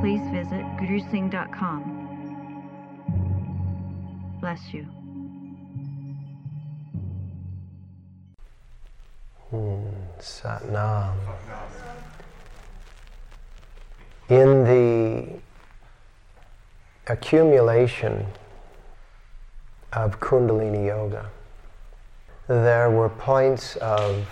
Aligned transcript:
please 0.00 0.22
visit 0.30 0.64
gurusingh.com. 0.78 2.02
Bless 4.40 4.74
you. 4.74 4.86
Satnam. 10.20 11.16
In 14.28 14.64
the 14.64 15.40
accumulation 17.06 18.26
of 19.92 20.18
Kundalini 20.20 20.86
Yoga, 20.86 21.30
there 22.48 22.90
were 22.90 23.08
points 23.08 23.76
of 23.76 24.26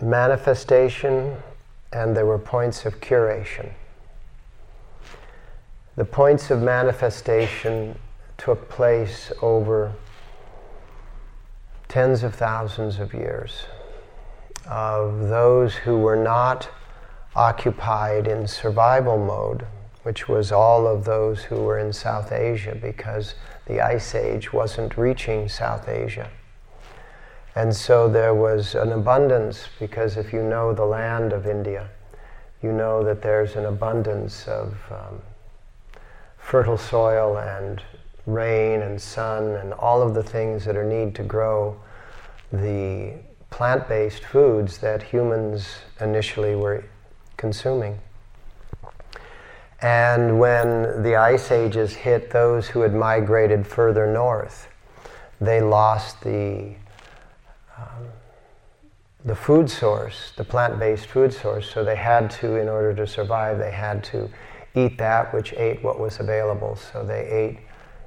manifestation 0.00 1.36
and 1.92 2.16
there 2.16 2.26
were 2.26 2.38
points 2.38 2.86
of 2.86 3.00
curation. 3.00 3.70
The 6.00 6.06
points 6.06 6.50
of 6.50 6.62
manifestation 6.62 7.94
took 8.38 8.70
place 8.70 9.30
over 9.42 9.92
tens 11.88 12.22
of 12.22 12.34
thousands 12.34 12.98
of 12.98 13.12
years 13.12 13.66
of 14.66 15.28
those 15.28 15.74
who 15.74 15.98
were 15.98 16.16
not 16.16 16.70
occupied 17.36 18.26
in 18.26 18.46
survival 18.46 19.18
mode, 19.18 19.66
which 20.02 20.26
was 20.26 20.50
all 20.50 20.86
of 20.86 21.04
those 21.04 21.42
who 21.44 21.56
were 21.56 21.78
in 21.78 21.92
South 21.92 22.32
Asia 22.32 22.74
because 22.74 23.34
the 23.66 23.82
Ice 23.82 24.14
Age 24.14 24.54
wasn't 24.54 24.96
reaching 24.96 25.50
South 25.50 25.86
Asia. 25.86 26.30
And 27.54 27.76
so 27.76 28.08
there 28.08 28.32
was 28.32 28.74
an 28.74 28.92
abundance 28.92 29.68
because 29.78 30.16
if 30.16 30.32
you 30.32 30.42
know 30.42 30.72
the 30.72 30.86
land 30.86 31.34
of 31.34 31.46
India, 31.46 31.90
you 32.62 32.72
know 32.72 33.04
that 33.04 33.20
there's 33.20 33.54
an 33.54 33.66
abundance 33.66 34.48
of 34.48 34.78
um, 34.90 35.20
fertile 36.50 36.76
soil 36.76 37.38
and 37.38 37.80
rain 38.26 38.82
and 38.82 39.00
sun 39.00 39.44
and 39.54 39.72
all 39.74 40.02
of 40.02 40.14
the 40.14 40.22
things 40.22 40.64
that 40.64 40.76
are 40.76 40.84
needed 40.84 41.14
to 41.14 41.22
grow 41.22 41.80
the 42.52 43.14
plant-based 43.50 44.24
foods 44.24 44.78
that 44.78 45.00
humans 45.00 45.76
initially 46.00 46.56
were 46.56 46.82
consuming. 47.36 47.96
And 49.80 50.40
when 50.40 51.04
the 51.04 51.14
ice 51.14 51.52
ages 51.52 51.94
hit 51.94 52.32
those 52.32 52.66
who 52.66 52.80
had 52.80 52.94
migrated 52.94 53.64
further 53.64 54.12
north, 54.12 54.66
they 55.40 55.60
lost 55.60 56.20
the 56.22 56.74
um, 57.78 58.08
the 59.24 59.36
food 59.36 59.70
source, 59.70 60.32
the 60.36 60.44
plant-based 60.44 61.06
food 61.06 61.32
source. 61.32 61.70
So 61.70 61.84
they 61.84 61.94
had 61.94 62.28
to, 62.40 62.56
in 62.56 62.68
order 62.68 62.92
to 62.94 63.06
survive, 63.06 63.58
they 63.58 63.70
had 63.70 64.02
to 64.04 64.28
eat 64.74 64.98
that 64.98 65.32
which 65.34 65.52
ate 65.54 65.82
what 65.82 65.98
was 65.98 66.20
available. 66.20 66.76
So 66.76 67.04
they 67.04 67.26
ate, 67.28 67.58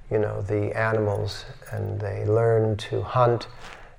you 0.09 0.19
know, 0.19 0.41
the 0.41 0.75
animals, 0.77 1.45
and 1.71 1.99
they 1.99 2.25
learned 2.25 2.79
to 2.79 3.01
hunt, 3.01 3.47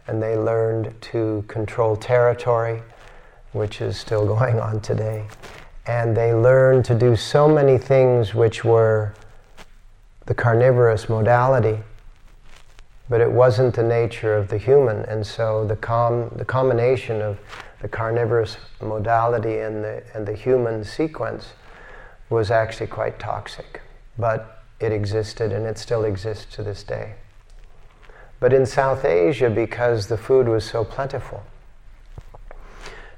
and 0.06 0.22
they 0.22 0.36
learned 0.36 0.94
to 1.12 1.44
control 1.48 1.96
territory, 1.96 2.82
which 3.52 3.80
is 3.80 3.96
still 3.96 4.26
going 4.36 4.60
on 4.60 4.80
today. 4.80 5.26
And 5.86 6.16
they 6.16 6.32
learned 6.32 6.84
to 6.86 6.94
do 6.94 7.14
so 7.14 7.46
many 7.46 7.76
things 7.76 8.34
which 8.34 8.64
were 8.64 9.14
the 10.26 10.34
carnivorous 10.34 11.08
modality 11.08 11.78
but 13.08 13.20
it 13.20 13.30
wasn't 13.30 13.74
the 13.74 13.82
nature 13.82 14.34
of 14.34 14.48
the 14.48 14.58
human. 14.58 15.04
And 15.04 15.26
so 15.26 15.66
the, 15.66 15.76
com- 15.76 16.30
the 16.36 16.44
combination 16.44 17.20
of 17.20 17.38
the 17.80 17.88
carnivorous 17.88 18.56
modality 18.80 19.58
and 19.58 19.84
the, 19.84 20.02
and 20.14 20.26
the 20.26 20.32
human 20.32 20.84
sequence 20.84 21.52
was 22.30 22.50
actually 22.50 22.86
quite 22.86 23.18
toxic. 23.18 23.80
But 24.18 24.62
it 24.80 24.92
existed 24.92 25.52
and 25.52 25.66
it 25.66 25.78
still 25.78 26.04
exists 26.04 26.54
to 26.56 26.62
this 26.62 26.82
day. 26.82 27.14
But 28.40 28.52
in 28.52 28.66
South 28.66 29.04
Asia, 29.04 29.48
because 29.48 30.08
the 30.08 30.16
food 30.16 30.48
was 30.48 30.64
so 30.64 30.84
plentiful, 30.84 31.42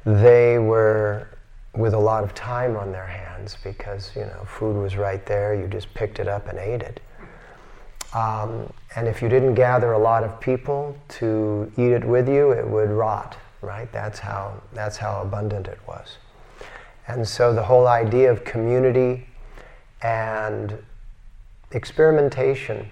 they 0.05 0.59
were 0.59 1.28
with 1.75 1.95
a 1.95 1.99
lot 1.99 2.25
of 2.25 2.34
time 2.34 2.77
on 2.77 2.93
their 2.93 3.06
hands 3.06 3.56
because 3.62 4.12
you 4.15 4.22
know 4.22 4.45
food 4.47 4.77
was 4.77 4.97
right 4.97 5.25
there. 5.27 5.55
You 5.55 5.66
just 5.66 5.93
picked 5.95 6.19
it 6.19 6.28
up 6.28 6.49
and 6.49 6.59
ate 6.59 6.83
it. 6.83 7.00
Um, 8.15 8.72
and 8.95 9.09
if 9.09 9.21
you 9.21 9.28
didn't 9.28 9.55
gather 9.55 9.93
a 9.93 9.99
lot 9.99 10.25
of 10.25 10.41
people 10.41 10.97
to 11.21 11.71
eat 11.77 11.93
it 11.93 12.05
with 12.05 12.28
you, 12.28 12.53
it 12.53 12.66
would 12.66 12.91
rot, 12.91 13.37
right? 13.61 13.93
That's 13.93 14.19
how, 14.19 14.62
that's 14.72 14.97
how 14.97 15.21
abundant 15.21 15.69
it 15.69 15.78
was. 15.87 16.16
And 17.09 17.27
so 17.27 17.53
the 17.55 17.62
whole 17.62 17.87
idea 17.87 18.31
of 18.31 18.44
community 18.44 19.27
and 20.03 20.78
experimentation 21.72 22.89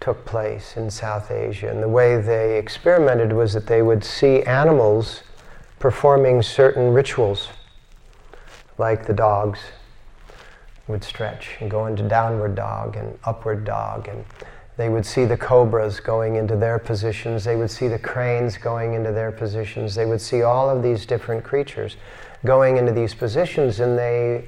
took 0.00 0.24
place 0.24 0.76
in 0.76 0.90
South 0.90 1.30
Asia. 1.30 1.68
And 1.68 1.82
the 1.82 1.88
way 1.88 2.20
they 2.20 2.58
experimented 2.58 3.32
was 3.32 3.52
that 3.52 3.66
they 3.66 3.82
would 3.82 4.02
see 4.02 4.42
animals 4.44 5.22
performing 5.78 6.42
certain 6.42 6.92
rituals, 6.92 7.48
like 8.78 9.06
the 9.06 9.12
dogs 9.12 9.58
would 10.88 11.04
stretch 11.04 11.56
and 11.60 11.70
go 11.70 11.86
into 11.86 12.02
downward 12.02 12.54
dog 12.54 12.96
and 12.96 13.18
upward 13.24 13.64
dog. 13.64 14.08
And 14.08 14.24
they 14.76 14.88
would 14.88 15.04
see 15.04 15.24
the 15.24 15.36
cobras 15.36 16.00
going 16.00 16.36
into 16.36 16.56
their 16.56 16.78
positions. 16.78 17.44
They 17.44 17.56
would 17.56 17.70
see 17.70 17.88
the 17.88 17.98
cranes 17.98 18.56
going 18.56 18.94
into 18.94 19.12
their 19.12 19.30
positions. 19.30 19.94
They 19.94 20.06
would 20.06 20.20
see 20.20 20.42
all 20.42 20.70
of 20.70 20.82
these 20.82 21.04
different 21.04 21.44
creatures 21.44 21.96
going 22.44 22.76
into 22.76 22.92
these 22.92 23.14
positions 23.14 23.80
and 23.80 23.98
they 23.98 24.44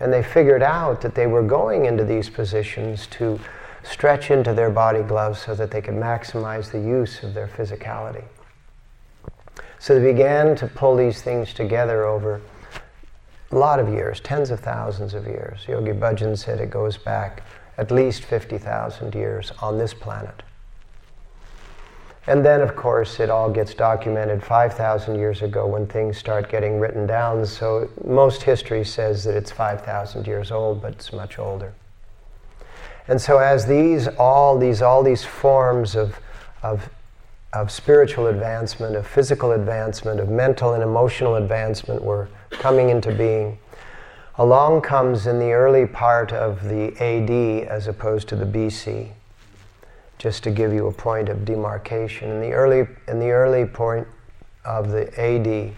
and 0.00 0.12
they 0.12 0.22
figured 0.22 0.62
out 0.62 1.00
that 1.00 1.14
they 1.14 1.26
were 1.26 1.42
going 1.42 1.84
into 1.86 2.04
these 2.04 2.28
positions 2.28 3.06
to 3.06 3.38
stretch 3.84 4.30
into 4.30 4.52
their 4.52 4.70
body 4.70 5.02
gloves 5.02 5.40
so 5.40 5.54
that 5.54 5.70
they 5.70 5.80
could 5.80 5.94
maximize 5.94 6.70
the 6.70 6.80
use 6.80 7.22
of 7.22 7.34
their 7.34 7.48
physicality 7.48 8.24
so 9.82 9.98
they 9.98 10.12
began 10.12 10.54
to 10.54 10.68
pull 10.68 10.94
these 10.94 11.22
things 11.22 11.52
together 11.52 12.04
over 12.04 12.40
a 13.50 13.56
lot 13.56 13.80
of 13.80 13.88
years, 13.88 14.20
tens 14.20 14.50
of 14.50 14.60
thousands 14.60 15.12
of 15.12 15.26
years. 15.26 15.66
Yogi 15.66 15.90
Bhajan 15.90 16.38
said 16.38 16.60
it 16.60 16.70
goes 16.70 16.96
back 16.96 17.42
at 17.78 17.90
least 17.90 18.22
50,000 18.22 19.12
years 19.12 19.50
on 19.60 19.78
this 19.78 19.92
planet. 19.92 20.44
And 22.26 22.44
then, 22.44 22.60
of 22.60 22.76
course, 22.76 23.18
it 23.18 23.30
all 23.30 23.50
gets 23.50 23.74
documented 23.74 24.44
5,000 24.44 25.16
years 25.16 25.42
ago 25.42 25.66
when 25.66 25.86
things 25.86 26.16
start 26.16 26.48
getting 26.48 26.78
written 26.78 27.04
down. 27.04 27.44
So 27.44 27.88
most 28.04 28.42
history 28.44 28.84
says 28.84 29.24
that 29.24 29.36
it's 29.36 29.50
5,000 29.50 30.26
years 30.26 30.52
old, 30.52 30.80
but 30.80 30.92
it's 30.92 31.12
much 31.12 31.40
older. 31.40 31.74
And 33.08 33.20
so 33.20 33.38
as 33.38 33.66
these, 33.66 34.06
all 34.06 34.56
these, 34.56 34.82
all 34.82 35.02
these 35.02 35.24
forms 35.24 35.96
of, 35.96 36.20
of, 36.62 36.88
of 37.52 37.72
spiritual 37.72 38.28
advancement, 38.28 38.94
of 38.94 39.04
physical 39.04 39.52
advancement, 39.52 40.20
of 40.20 40.28
mental 40.28 40.74
and 40.74 40.82
emotional 40.82 41.34
advancement 41.34 42.02
were 42.02 42.28
coming 42.50 42.90
into 42.90 43.12
being. 43.12 43.58
Along 44.36 44.80
comes 44.80 45.26
in 45.26 45.40
the 45.40 45.52
early 45.52 45.86
part 45.86 46.32
of 46.32 46.62
the 46.64 46.92
AD 47.02 47.66
as 47.68 47.88
opposed 47.88 48.28
to 48.28 48.36
the 48.36 48.46
BC, 48.46 49.10
just 50.22 50.44
to 50.44 50.52
give 50.52 50.72
you 50.72 50.86
a 50.86 50.92
point 50.92 51.28
of 51.28 51.44
demarcation. 51.44 52.30
In 52.30 52.40
the 52.40 52.52
early, 52.52 52.86
in 53.08 53.18
the 53.18 53.30
early 53.30 53.66
point 53.66 54.06
of 54.64 54.92
the 54.92 55.08
AD, 55.20 55.74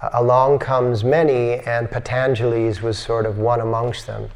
uh, 0.00 0.10
along 0.12 0.60
comes 0.60 1.02
many, 1.02 1.54
and 1.54 1.90
Patanjali's 1.90 2.82
was 2.82 2.96
sort 2.96 3.26
of 3.26 3.38
one 3.38 3.60
amongst 3.60 4.06
them. 4.06 4.30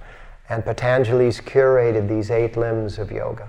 And 0.48 0.64
Patanjali's 0.64 1.40
curated 1.40 2.08
these 2.08 2.32
eight 2.32 2.56
limbs 2.56 2.98
of 2.98 3.12
yoga. 3.12 3.48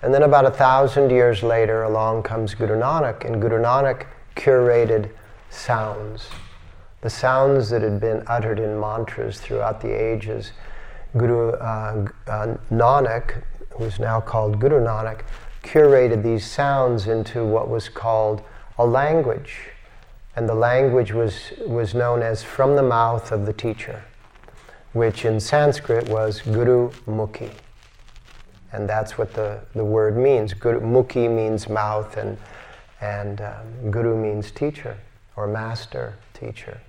And 0.00 0.14
then 0.14 0.22
about 0.22 0.44
a 0.46 0.52
thousand 0.52 1.10
years 1.10 1.42
later, 1.42 1.82
along 1.82 2.22
comes 2.22 2.54
Guru 2.54 2.78
Nanak, 2.78 3.24
and 3.24 3.42
Guru 3.42 3.60
Nanak 3.60 4.06
curated 4.36 5.10
sounds, 5.50 6.28
the 7.00 7.10
sounds 7.10 7.68
that 7.70 7.82
had 7.82 7.98
been 7.98 8.22
uttered 8.28 8.60
in 8.60 8.78
mantras 8.78 9.40
throughout 9.40 9.80
the 9.80 9.90
ages. 9.90 10.52
Guru 11.16 11.50
uh, 11.54 12.06
uh, 12.28 12.56
Nanak, 12.70 13.42
who's 13.78 13.98
now 13.98 14.20
called 14.20 14.60
Guru 14.60 14.84
Nanak, 14.84 15.22
curated 15.62 16.22
these 16.22 16.44
sounds 16.44 17.06
into 17.06 17.44
what 17.44 17.68
was 17.68 17.88
called 17.88 18.42
a 18.78 18.84
language. 18.84 19.70
And 20.36 20.48
the 20.48 20.54
language 20.54 21.12
was, 21.12 21.52
was 21.66 21.94
known 21.94 22.22
as 22.22 22.42
from 22.42 22.76
the 22.76 22.82
mouth 22.82 23.32
of 23.32 23.46
the 23.46 23.52
teacher. 23.52 24.02
which 24.92 25.24
in 25.24 25.38
Sanskrit 25.38 26.08
was 26.08 26.40
Guru 26.40 26.90
Mukhi. 27.06 27.50
And 28.72 28.88
that's 28.88 29.16
what 29.16 29.32
the, 29.34 29.60
the 29.74 29.84
word 29.84 30.16
means. 30.16 30.52
Guru, 30.54 30.80
Mukhi 30.80 31.30
means 31.30 31.68
mouth, 31.68 32.16
and, 32.16 32.36
and 33.00 33.40
um, 33.40 33.90
Guru 33.90 34.16
means 34.16 34.50
teacher 34.50 34.96
or 35.36 35.46
master 35.46 36.14
teacher. 36.34 36.80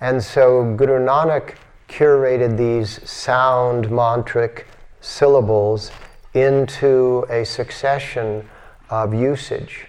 And 0.00 0.22
so 0.22 0.74
Guru 0.76 1.04
Nanak 1.04 1.56
curated 1.88 2.56
these 2.56 3.08
sound 3.08 3.86
mantric 3.86 4.64
syllables 5.02 5.90
into 6.32 7.26
a 7.28 7.44
succession 7.44 8.48
of 8.88 9.12
usage. 9.12 9.86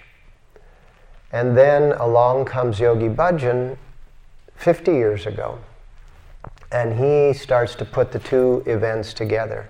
And 1.31 1.57
then 1.57 1.94
along 1.94 2.45
comes 2.45 2.80
Yogi 2.80 3.10
Bhajan 3.10 3.77
50 4.56 4.92
years 4.92 5.25
ago, 5.25 5.60
and 6.71 7.00
he 7.00 7.33
starts 7.33 7.75
to 7.75 7.86
put 7.86 8.12
the 8.12 8.19
two 8.19 8.63
events 8.65 9.13
together. 9.13 9.69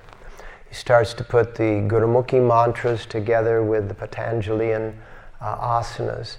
He 0.68 0.75
starts 0.75 1.13
to 1.16 1.24
put 1.24 1.56
the 1.56 1.86
Gurumukhi 1.88 2.45
mantras 2.45 3.06
together 3.06 3.63
with 3.63 3.88
the 3.88 3.94
Patanjalian 3.94 4.98
uh, 5.40 5.80
asanas, 5.80 6.38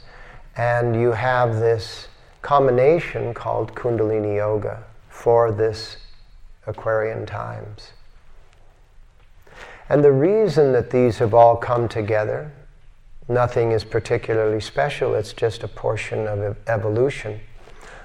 and 0.56 1.00
you 1.00 1.12
have 1.12 1.56
this 1.56 2.08
combination 2.42 3.32
called 3.32 3.74
Kundalini 3.74 4.36
Yoga 4.36 4.84
for 5.08 5.52
this 5.52 5.96
Aquarian 6.66 7.24
times. 7.26 7.93
And 9.88 10.02
the 10.02 10.12
reason 10.12 10.72
that 10.72 10.90
these 10.90 11.18
have 11.18 11.34
all 11.34 11.56
come 11.56 11.88
together, 11.88 12.50
nothing 13.28 13.72
is 13.72 13.84
particularly 13.84 14.60
special, 14.60 15.14
it's 15.14 15.32
just 15.32 15.62
a 15.62 15.68
portion 15.68 16.26
of 16.26 16.56
evolution. 16.66 17.40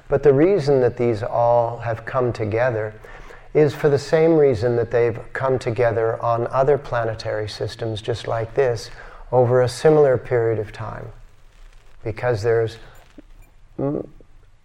But 0.09 0.23
the 0.23 0.33
reason 0.33 0.81
that 0.81 0.97
these 0.97 1.23
all 1.23 1.77
have 1.79 2.05
come 2.05 2.33
together 2.33 2.93
is 3.53 3.73
for 3.73 3.89
the 3.89 3.99
same 3.99 4.35
reason 4.35 4.75
that 4.75 4.91
they've 4.91 5.19
come 5.33 5.57
together 5.57 6.21
on 6.21 6.47
other 6.47 6.77
planetary 6.77 7.47
systems 7.47 8.01
just 8.01 8.27
like 8.27 8.53
this 8.55 8.89
over 9.31 9.61
a 9.61 9.69
similar 9.69 10.17
period 10.17 10.59
of 10.59 10.71
time. 10.71 11.07
Because 12.03 12.43
there's 12.43 12.77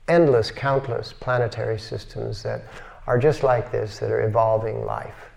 endless, 0.09 0.51
countless 0.51 1.13
planetary 1.13 1.79
systems 1.79 2.43
that 2.43 2.65
are 3.07 3.19
just 3.19 3.43
like 3.43 3.71
this, 3.71 3.99
that 3.99 4.11
are 4.11 4.27
evolving 4.27 4.85
life 4.85 5.31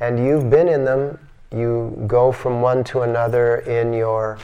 and 0.00 0.24
you've 0.24 0.50
been 0.50 0.68
in 0.68 0.84
them. 0.84 1.18
You 1.52 2.04
go 2.06 2.32
from 2.32 2.62
one 2.62 2.84
to 2.84 3.02
another 3.02 3.58
in 3.58 3.92
your 3.92 4.38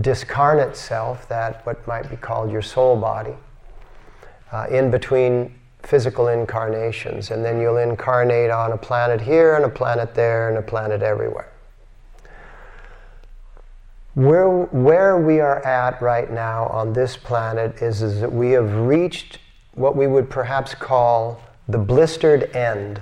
discarnate 0.00 0.76
self, 0.76 1.28
that 1.28 1.64
what 1.64 1.86
might 1.86 2.10
be 2.10 2.16
called 2.16 2.50
your 2.50 2.62
soul 2.62 2.96
body, 2.96 3.34
uh, 4.52 4.66
in 4.70 4.90
between 4.90 5.54
physical 5.82 6.28
incarnations, 6.28 7.30
and 7.30 7.44
then 7.44 7.60
you'll 7.60 7.76
incarnate 7.76 8.50
on 8.50 8.72
a 8.72 8.76
planet 8.76 9.20
here 9.20 9.54
and 9.54 9.64
a 9.64 9.68
planet 9.68 10.14
there 10.14 10.48
and 10.48 10.58
a 10.58 10.62
planet 10.62 11.02
everywhere. 11.02 11.50
Where, 14.14 14.48
where 14.48 15.18
we 15.18 15.40
are 15.40 15.64
at 15.66 16.00
right 16.00 16.30
now 16.30 16.66
on 16.68 16.92
this 16.92 17.16
planet 17.16 17.82
is, 17.82 18.00
is 18.00 18.20
that 18.20 18.32
we 18.32 18.52
have 18.52 18.72
reached 18.74 19.38
what 19.74 19.96
we 19.96 20.06
would 20.06 20.30
perhaps 20.30 20.74
call 20.74 21.40
the 21.68 21.78
blistered 21.78 22.54
end 22.54 23.00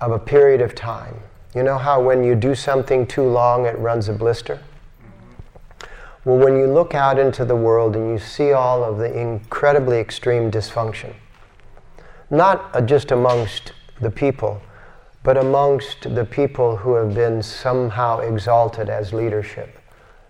of 0.00 0.12
a 0.12 0.18
period 0.18 0.60
of 0.60 0.74
time. 0.74 1.16
You 1.54 1.62
know 1.62 1.78
how 1.78 2.00
when 2.00 2.24
you 2.24 2.34
do 2.34 2.54
something 2.54 3.06
too 3.06 3.24
long, 3.24 3.66
it 3.66 3.78
runs 3.78 4.08
a 4.08 4.12
blister? 4.12 4.60
Well, 6.24 6.38
when 6.38 6.56
you 6.56 6.66
look 6.66 6.94
out 6.94 7.18
into 7.18 7.44
the 7.44 7.56
world 7.56 7.96
and 7.96 8.10
you 8.10 8.18
see 8.18 8.52
all 8.52 8.84
of 8.84 8.98
the 8.98 9.18
incredibly 9.18 9.98
extreme 9.98 10.50
dysfunction, 10.50 11.14
not 12.30 12.86
just 12.86 13.10
amongst 13.10 13.72
the 14.00 14.10
people, 14.10 14.62
but 15.22 15.36
amongst 15.36 16.14
the 16.14 16.24
people 16.24 16.76
who 16.76 16.94
have 16.94 17.14
been 17.14 17.42
somehow 17.42 18.20
exalted 18.20 18.88
as 18.88 19.12
leadership, 19.12 19.78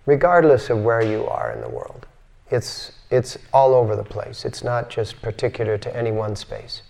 regardless 0.05 0.69
of 0.69 0.81
where 0.81 1.03
you 1.03 1.25
are 1.27 1.51
in 1.51 1.61
the 1.61 1.69
world. 1.69 2.07
It's, 2.49 2.93
it's 3.09 3.37
all 3.53 3.73
over 3.73 3.95
the 3.95 4.03
place. 4.03 4.43
It's 4.43 4.63
not 4.63 4.89
just 4.89 5.21
particular 5.21 5.77
to 5.77 5.95
any 5.95 6.11
one 6.11 6.35
space. 6.35 6.81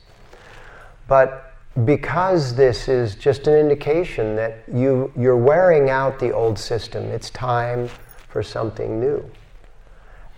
But 1.07 1.50
because 1.85 2.55
this 2.55 2.87
is 2.89 3.15
just 3.15 3.47
an 3.47 3.53
indication 3.53 4.35
that 4.35 4.63
you, 4.71 5.11
you're 5.17 5.37
wearing 5.37 5.89
out 5.89 6.19
the 6.19 6.31
old 6.31 6.59
system, 6.59 7.05
it's 7.05 7.29
time 7.29 7.89
for 8.27 8.43
something 8.43 8.99
new. 8.99 9.23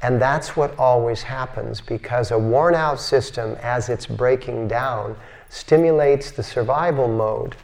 And 0.04 0.22
that's 0.22 0.56
what 0.56 0.78
always 0.78 1.24
happens 1.24 1.82
because 1.82 2.30
a 2.30 2.38
worn 2.38 2.76
out 2.76 3.00
system, 3.00 3.56
as 3.62 3.90
it's 3.90 4.06
breaking 4.06 4.68
down, 4.68 5.16
stimulates 5.50 6.30
the 6.32 6.44
survival 6.44 7.08
mode. 7.08 7.56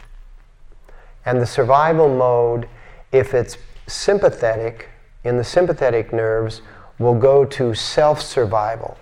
And 1.26 1.40
the 1.40 1.46
survival 1.46 2.08
mode, 2.08 2.68
if 3.12 3.34
it's 3.34 3.58
sympathetic, 3.88 4.90
in 5.24 5.38
the 5.38 5.44
sympathetic 5.44 6.14
nerves, 6.14 6.62
will 6.98 7.16
go 7.16 7.44
to 7.46 7.74
self 7.74 8.22
survival 8.22 8.98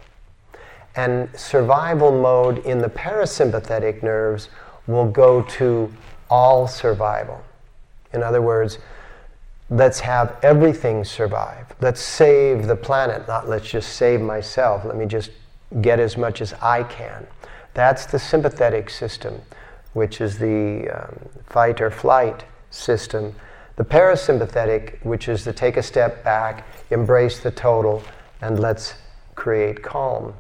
and 0.98 1.30
survival 1.38 2.12
mode 2.12 2.58
in 2.66 2.80
the 2.80 2.90
parasympathetic 2.90 4.02
nerves 4.02 4.50
will 4.88 5.10
go 5.10 5.44
to 5.44 5.94
all 6.30 6.68
survival. 6.68 7.42
In 8.14 8.24
other 8.24 8.42
words, 8.42 8.80
let's 9.70 10.00
have 10.00 10.36
everything 10.42 11.06
survive. 11.06 11.68
Let's 11.82 12.02
save 12.02 12.66
the 12.66 12.76
planet, 12.76 13.28
not 13.28 13.48
let's 13.48 13.70
just 13.70 13.94
save 13.94 14.22
myself. 14.22 14.84
Let 14.86 14.98
me 14.98 15.06
just 15.06 15.30
get 15.82 16.00
as 16.00 16.18
much 16.18 16.42
as 16.42 16.54
I 16.62 16.84
can. 16.84 17.28
That's 17.76 18.08
the 18.08 18.18
sympathetic 18.18 18.90
system, 18.90 19.42
which 19.94 20.20
is 20.20 20.40
the 20.40 20.90
um, 20.90 21.30
fight 21.46 21.80
or 21.80 21.92
flight 21.92 22.44
system. 22.72 23.36
The 23.76 23.86
parasympathetic, 23.86 25.06
which 25.06 25.30
is 25.30 25.44
the 25.44 25.54
take 25.54 25.78
a 25.78 25.84
step 25.84 26.24
back, 26.24 26.66
embrace 26.90 27.40
the 27.40 27.52
total, 27.52 28.02
and 28.42 28.60
let's 28.60 28.96
create 29.36 29.84
calm. 29.84 30.34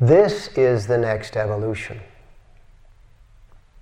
This 0.00 0.48
is 0.48 0.86
the 0.86 0.98
next 0.98 1.36
evolution. 1.38 2.00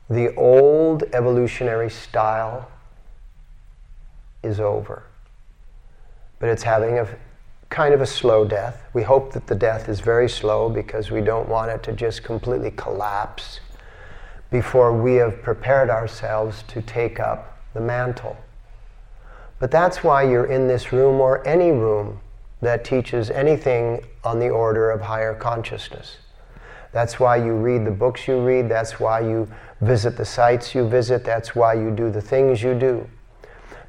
The 0.09 0.33
old 0.37 1.03
evolutionary 1.13 1.91
style 1.91 2.71
is 4.43 4.61
over. 4.61 5.03
But 6.39 6.51
it's 6.51 6.63
having 6.63 6.99
a 6.99 7.09
kind 7.69 7.93
of 7.93 8.01
a 8.01 8.07
slow 8.07 8.45
death. 8.45 8.85
We 8.93 9.03
hope 9.03 9.33
that 9.33 9.49
the 9.49 9.57
death 9.57 9.89
is 9.89 9.99
very 9.99 10.29
slow 10.29 10.69
because 10.69 11.11
we 11.11 11.21
don't 11.21 11.49
want 11.49 11.73
it 11.73 11.83
to 11.85 11.93
just 11.93 12.23
completely 12.23 12.71
collapse 12.71 13.59
before 14.53 14.93
we 14.93 15.15
have 15.15 15.43
prepared 15.43 15.91
ourselves 15.91 16.63
to 16.69 16.81
take 16.81 17.19
up 17.19 17.59
the 17.73 17.81
mantle. 17.81 18.37
But 19.59 19.73
that's 19.73 20.05
why 20.05 20.23
you're 20.23 20.47
in 20.47 20.69
this 20.69 20.93
room 20.93 21.21
or 21.21 21.45
any 21.45 21.73
room 21.73 22.21
that 22.65 22.85
teaches 22.85 23.31
anything 23.31 24.05
on 24.25 24.39
the 24.39 24.49
order 24.49 24.91
of 24.91 25.01
higher 25.01 25.35
consciousness. 25.35 26.19
That's 26.93 27.19
why 27.19 27.37
you 27.37 27.55
read 27.55 27.85
the 27.85 27.91
books 27.91 28.29
you 28.29 28.41
read. 28.41 28.69
That's 28.69 29.01
why 29.01 29.21
you 29.21 29.49
visit 29.81 30.17
the 30.17 30.25
sites 30.25 30.75
you 30.75 30.89
visit. 30.89 31.25
That's 31.25 31.55
why 31.55 31.75
you 31.75 31.91
do 31.91 32.11
the 32.11 32.21
things 32.21 32.63
you 32.63 32.75
do. 32.75 33.09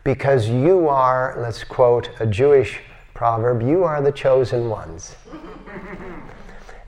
Because 0.04 0.50
you 0.50 0.88
are, 0.88 1.36
let's 1.40 1.64
quote 1.64 2.10
a 2.20 2.26
Jewish 2.26 2.80
proverb, 3.14 3.62
you 3.62 3.84
are 3.84 4.02
the 4.02 4.12
chosen 4.12 4.70
ones. 4.70 5.16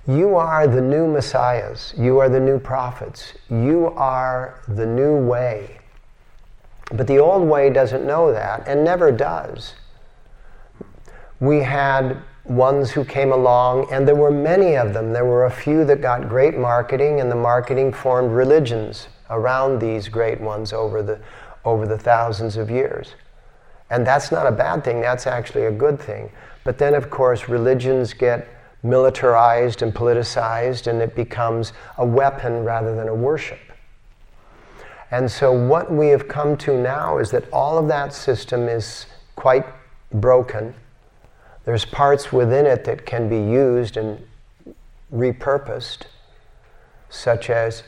you 0.08 0.36
are 0.36 0.67
the 0.67 0.82
new 0.82 1.08
messiahs. 1.08 1.94
You 1.98 2.20
are 2.20 2.29
the 2.29 2.39
new 2.39 2.60
prophets. 2.60 3.34
You 3.50 3.88
are 3.96 4.63
the 4.67 4.86
new 4.86 5.17
way. 5.17 5.79
But 6.91 7.08
the 7.08 7.20
old 7.20 7.48
way 7.48 7.70
doesn't 7.70 8.06
know 8.06 8.32
that 8.32 8.67
and 8.67 8.84
never 8.84 9.12
does 9.12 9.74
we 11.39 11.60
had 11.60 12.17
ones 12.46 12.91
who 12.91 13.03
came 13.03 13.32
along, 13.32 13.88
and 13.91 14.08
there 14.08 14.15
were 14.15 14.32
many 14.32 14.75
of 14.75 14.94
them. 14.94 15.13
There 15.13 15.25
were 15.25 15.46
a 15.46 15.51
few 15.51 15.86
that 15.86 16.01
got 16.01 16.29
great 16.29 16.58
marketing, 16.58 17.20
and 17.20 17.29
the 17.29 17.36
marketing 17.36 17.94
formed 17.94 18.32
religions 18.32 19.08
around 19.29 19.79
these 19.79 20.08
great 20.08 20.39
ones 20.39 20.74
over 20.74 21.03
the, 21.03 21.20
over 21.65 21.86
the 21.86 21.98
thousands 21.98 22.58
of 22.58 22.72
years. 22.72 23.15
And 23.89 24.06
that's 24.06 24.32
not 24.32 24.48
a 24.48 24.51
bad 24.51 24.84
thing, 24.84 25.01
that's 25.01 25.27
actually 25.27 25.65
a 25.65 25.72
good 25.72 26.00
thing. 26.00 26.32
But 26.63 26.77
then, 26.77 26.96
of 26.96 27.10
course, 27.10 27.48
religions 27.48 28.13
get 28.13 28.48
militarized 28.84 29.82
and 29.82 29.94
politicized, 29.94 30.88
and 30.88 31.01
it 31.01 31.15
becomes 31.15 31.74
a 31.98 32.06
weapon 32.06 32.63
rather 32.63 32.96
than 32.96 33.08
a 33.08 33.15
worship. 33.15 33.60
And 35.12 35.29
so, 35.29 35.51
what 35.51 35.91
we 35.91 36.08
have 36.10 36.27
come 36.27 36.58
to 36.58 36.77
now 36.77 37.17
is 37.17 37.32
that 37.32 37.50
all 37.51 37.77
of 37.77 37.88
that 37.88 38.13
system 38.13 38.67
is 38.67 39.06
quite 39.36 39.65
broken 40.12 40.74
there's 41.67 41.83
parts 41.83 42.31
within 42.31 42.65
it 42.65 42.86
that 42.86 43.05
can 43.05 43.27
be 43.27 43.36
used 43.36 43.97
and 43.97 44.25
repurposed, 45.13 46.03
such 47.09 47.50
as 47.50 47.83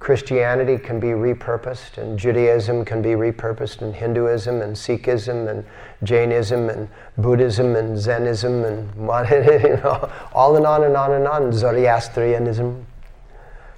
Christianity 0.00 0.76
can 0.76 0.98
be 0.98 1.10
repurposed, 1.10 1.96
and 1.96 2.18
Judaism 2.18 2.84
can 2.84 3.00
be 3.00 3.10
repurposed, 3.10 3.82
and 3.82 3.94
Hinduism, 3.94 4.60
and 4.60 4.74
Sikhism, 4.74 5.48
and 5.48 5.64
Jainism, 6.02 6.68
and 6.70 6.88
Buddhism, 7.18 7.76
and 7.76 7.96
Zenism, 7.96 8.64
and 8.66 8.88
you 9.62 9.76
know, 9.76 10.10
all 10.32 10.56
and 10.56 10.66
on 10.66 10.82
and 10.82 10.96
on 10.96 11.12
and 11.12 11.28
on, 11.28 11.52
Zoroastrianism 11.52 12.84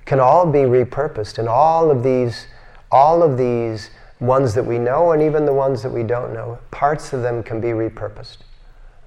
can 0.07 0.19
all 0.19 0.47
be 0.47 0.61
repurposed, 0.61 1.39
and 1.39 1.47
all 1.47 1.91
of 1.91 2.03
these, 2.03 2.47
all 2.91 3.23
of 3.23 3.37
these 3.37 3.91
ones 4.19 4.55
that 4.55 4.65
we 4.65 4.79
know, 4.79 5.13
and 5.13 5.21
even 5.21 5.45
the 5.45 5.53
ones 5.53 5.83
that 5.83 5.93
we 5.93 6.05
don't 6.05 6.33
know, 6.33 6.59
parts 6.71 7.13
of 7.13 7.21
them 7.21 7.43
can 7.43 7.61
be 7.61 7.69
repurposed. 7.69 8.39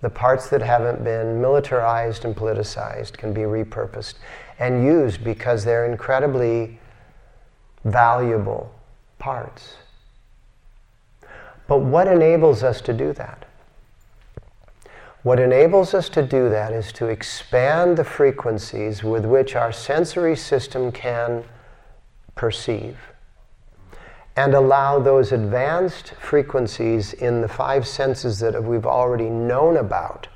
The 0.02 0.10
parts 0.10 0.50
that 0.50 0.62
haven't 0.62 1.04
been 1.04 1.42
militarized 1.42 2.26
and 2.26 2.36
politicized 2.36 3.18
can 3.18 3.34
be 3.34 3.42
repurposed 3.42 4.16
and 4.60 4.84
used 4.84 5.24
because 5.24 5.64
they're 5.64 5.86
incredibly 5.86 6.80
valuable 7.84 8.74
parts. 9.20 9.76
But 11.68 11.80
what 11.80 12.08
enables 12.08 12.64
us 12.64 12.82
to 12.82 12.94
do 12.94 13.14
that? 13.14 13.46
What 15.24 15.40
enables 15.40 15.96
us 15.96 16.08
to 16.10 16.22
do 16.22 16.50
that 16.50 16.72
is 16.72 16.92
to 16.94 17.08
expand 17.08 17.98
the 17.98 18.04
frequencies 18.04 19.04
with 19.04 19.26
which 19.26 19.56
our 19.56 19.72
sensory 19.72 20.36
system 20.36 20.92
can 20.92 21.44
perceive 22.36 22.98
and 24.36 24.54
allow 24.54 25.00
those 25.00 25.32
advanced 25.32 26.14
frequencies 26.16 27.14
in 27.14 27.42
the 27.42 27.48
five 27.48 27.88
senses 27.88 28.40
that 28.40 28.62
we've 28.62 28.86
already 28.86 29.30
known 29.30 29.78
about 29.78 30.28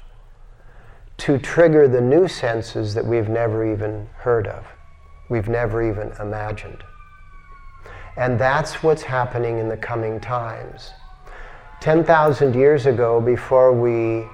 to 1.18 1.38
trigger 1.38 1.88
the 1.88 2.00
new 2.00 2.27
senses 2.27 2.94
that 2.94 3.06
we've 3.06 3.27
never 3.27 3.70
even 3.70 4.08
heard 4.15 4.48
of, 4.48 4.65
we've 5.29 5.50
never 5.50 5.84
even 5.84 6.13
imagined. 6.20 6.82
And 8.15 8.39
that's 8.39 8.82
what's 8.82 9.03
happening 9.03 9.60
in 9.60 9.68
the 9.68 9.77
coming 9.77 10.20
times. 10.20 10.91
10,000 11.82 12.56
years 12.56 12.86
ago, 12.86 13.20
before 13.20 13.74
we 13.74 14.27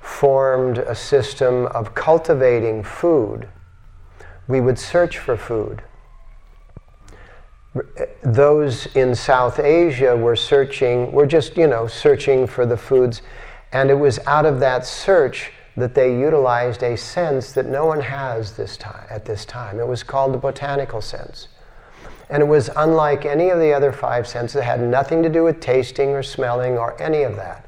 formed 0.00 0.78
a 0.78 0.94
system 0.94 1.66
of 1.68 1.94
cultivating 1.94 2.82
food, 2.82 3.48
we 4.48 4.60
would 4.60 4.78
search 4.78 5.18
for 5.18 5.36
food. 5.36 5.82
Those 8.22 8.86
in 8.94 9.14
South 9.14 9.58
Asia 9.58 10.16
were 10.16 10.36
searching, 10.36 11.10
were 11.12 11.26
just, 11.26 11.56
you 11.56 11.66
know, 11.66 11.86
searching 11.86 12.46
for 12.46 12.66
the 12.66 12.76
foods. 12.76 13.22
And 13.72 13.90
it 13.90 13.94
was 13.94 14.18
out 14.26 14.44
of 14.44 14.60
that 14.60 14.84
search 14.84 15.52
that 15.76 15.94
they 15.94 16.18
utilized 16.18 16.82
a 16.82 16.96
sense 16.96 17.52
that 17.52 17.66
no 17.66 17.86
one 17.86 18.00
has 18.00 18.52
this 18.56 18.76
time, 18.76 19.06
at 19.08 19.24
this 19.24 19.46
time. 19.46 19.80
It 19.80 19.86
was 19.86 20.02
called 20.02 20.34
the 20.34 20.38
botanical 20.38 21.00
sense. 21.00 21.48
And 22.28 22.42
it 22.42 22.46
was 22.46 22.68
unlike 22.76 23.24
any 23.24 23.48
of 23.48 23.58
the 23.58 23.72
other 23.72 23.92
five 23.92 24.26
senses. 24.26 24.56
It 24.56 24.64
had 24.64 24.80
nothing 24.80 25.22
to 25.22 25.30
do 25.30 25.42
with 25.44 25.60
tasting 25.60 26.10
or 26.10 26.22
smelling 26.22 26.76
or 26.76 27.00
any 27.00 27.22
of 27.22 27.36
that. 27.36 27.66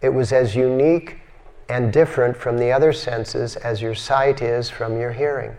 It 0.00 0.08
was 0.08 0.32
as 0.32 0.56
unique 0.56 1.18
and 1.68 1.92
different 1.92 2.36
from 2.36 2.58
the 2.58 2.72
other 2.72 2.92
senses 2.92 3.54
as 3.56 3.80
your 3.80 3.94
sight 3.94 4.42
is 4.42 4.68
from 4.68 4.98
your 4.98 5.12
hearing. 5.12 5.56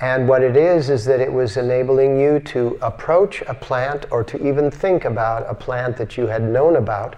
And 0.00 0.28
what 0.28 0.42
it 0.42 0.56
is, 0.56 0.90
is 0.90 1.04
that 1.06 1.20
it 1.20 1.32
was 1.32 1.56
enabling 1.56 2.20
you 2.20 2.40
to 2.40 2.78
approach 2.82 3.42
a 3.42 3.54
plant 3.54 4.06
or 4.10 4.22
to 4.24 4.46
even 4.46 4.70
think 4.70 5.04
about 5.04 5.48
a 5.48 5.54
plant 5.54 5.96
that 5.96 6.16
you 6.16 6.26
had 6.26 6.42
known 6.42 6.76
about. 6.76 7.16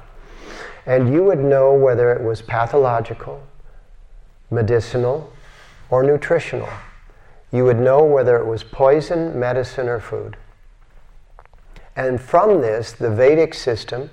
And 0.87 1.13
you 1.13 1.25
would 1.25 1.41
know 1.41 1.75
whether 1.75 2.13
it 2.13 2.23
was 2.23 2.41
pathological, 2.41 3.43
medicinal, 4.51 5.33
or 5.91 6.03
nutritional 6.03 6.69
you 7.51 7.65
would 7.65 7.79
know 7.79 8.05
whether 8.05 8.37
it 8.37 8.47
was 8.47 8.63
poison, 8.63 9.39
medicine, 9.39 9.89
or 9.89 10.01
food. 10.01 10.37
And 11.97 12.21
from 12.21 12.61
this, 12.61 12.93
the 12.93 13.11
Vedic 13.11 13.55
system 13.55 14.11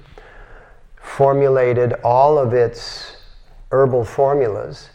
formulated 0.95 1.93
all 2.03 2.37
of 2.37 2.53
its 2.53 3.17
herbal 3.71 4.05
formulas, 4.05 4.89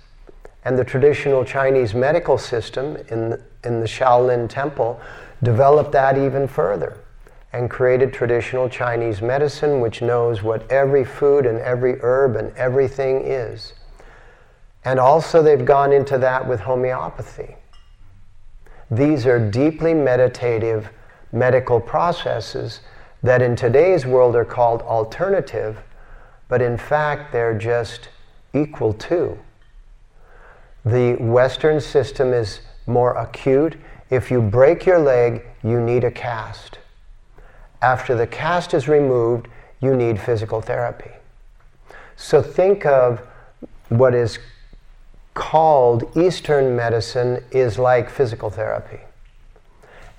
and 0.64 0.78
the 0.78 0.84
traditional 0.84 1.44
Chinese 1.44 1.94
medical 1.94 2.38
system 2.38 2.96
in 3.10 3.42
in 3.64 3.80
the 3.80 3.86
Shaolin 3.86 4.48
Temple 4.48 5.00
developed 5.42 5.92
that 5.92 6.18
even 6.18 6.46
further 6.46 6.98
and 7.52 7.68
created 7.68 8.12
traditional 8.12 8.68
Chinese 8.68 9.20
medicine, 9.20 9.80
which 9.80 10.02
knows 10.02 10.42
what 10.42 10.70
every 10.70 11.04
food 11.04 11.46
and 11.46 11.58
every 11.58 11.98
herb 12.00 12.36
and 12.36 12.56
everything 12.56 13.22
is. 13.24 13.72
And 14.84 14.98
also, 14.98 15.42
they've 15.42 15.64
gone 15.64 15.92
into 15.92 16.16
that 16.18 16.46
with 16.46 16.60
homeopathy. 16.60 17.56
These 18.90 19.26
are 19.26 19.38
deeply 19.38 19.94
meditative 19.94 20.90
medical 21.32 21.80
processes 21.80 22.80
that 23.22 23.42
in 23.42 23.54
today's 23.54 24.06
world 24.06 24.34
are 24.34 24.44
called 24.44 24.82
alternative, 24.82 25.82
but 26.48 26.62
in 26.62 26.76
fact 26.76 27.32
they're 27.32 27.56
just 27.56 28.08
equal 28.52 28.92
to. 28.94 29.38
The 30.84 31.14
Western 31.16 31.80
system 31.80 32.32
is 32.32 32.60
more 32.90 33.14
acute. 33.14 33.76
If 34.10 34.30
you 34.30 34.42
break 34.42 34.84
your 34.84 34.98
leg, 34.98 35.44
you 35.62 35.80
need 35.80 36.04
a 36.04 36.10
cast. 36.10 36.78
After 37.80 38.14
the 38.14 38.26
cast 38.26 38.74
is 38.74 38.88
removed, 38.88 39.48
you 39.80 39.96
need 39.96 40.20
physical 40.20 40.60
therapy. 40.60 41.10
So 42.16 42.42
think 42.42 42.84
of 42.84 43.20
what 43.88 44.14
is 44.14 44.38
called 45.34 46.04
Eastern 46.16 46.76
medicine 46.76 47.42
is 47.50 47.78
like 47.78 48.10
physical 48.10 48.50
therapy. 48.50 49.00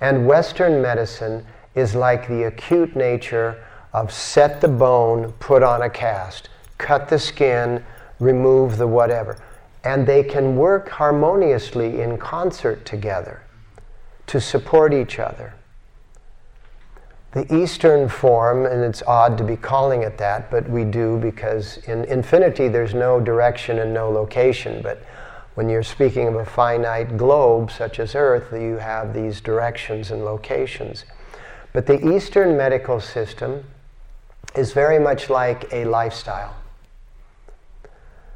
And 0.00 0.26
Western 0.26 0.82
medicine 0.82 1.46
is 1.74 1.94
like 1.94 2.26
the 2.26 2.44
acute 2.44 2.96
nature 2.96 3.64
of 3.92 4.12
set 4.12 4.60
the 4.60 4.68
bone, 4.68 5.32
put 5.38 5.62
on 5.62 5.82
a 5.82 5.90
cast, 5.90 6.48
cut 6.78 7.08
the 7.08 7.18
skin, 7.18 7.84
remove 8.18 8.78
the 8.78 8.86
whatever. 8.86 9.38
And 9.84 10.06
they 10.06 10.22
can 10.22 10.56
work 10.56 10.88
harmoniously 10.88 12.00
in 12.00 12.18
concert 12.18 12.84
together 12.84 13.42
to 14.26 14.40
support 14.40 14.94
each 14.94 15.18
other. 15.18 15.54
The 17.32 17.52
Eastern 17.54 18.08
form, 18.08 18.66
and 18.66 18.84
it's 18.84 19.02
odd 19.06 19.38
to 19.38 19.44
be 19.44 19.56
calling 19.56 20.02
it 20.02 20.18
that, 20.18 20.50
but 20.50 20.68
we 20.68 20.84
do 20.84 21.18
because 21.18 21.78
in 21.78 22.04
infinity 22.04 22.68
there's 22.68 22.94
no 22.94 23.20
direction 23.20 23.78
and 23.78 23.94
no 23.94 24.10
location. 24.10 24.82
But 24.82 25.02
when 25.54 25.68
you're 25.68 25.82
speaking 25.82 26.28
of 26.28 26.34
a 26.34 26.44
finite 26.44 27.16
globe 27.16 27.70
such 27.70 27.98
as 27.98 28.14
Earth, 28.14 28.52
you 28.52 28.76
have 28.76 29.14
these 29.14 29.40
directions 29.40 30.10
and 30.10 30.24
locations. 30.24 31.06
But 31.72 31.86
the 31.86 32.14
Eastern 32.14 32.56
medical 32.56 33.00
system 33.00 33.64
is 34.54 34.72
very 34.72 34.98
much 34.98 35.30
like 35.30 35.72
a 35.72 35.86
lifestyle. 35.86 36.54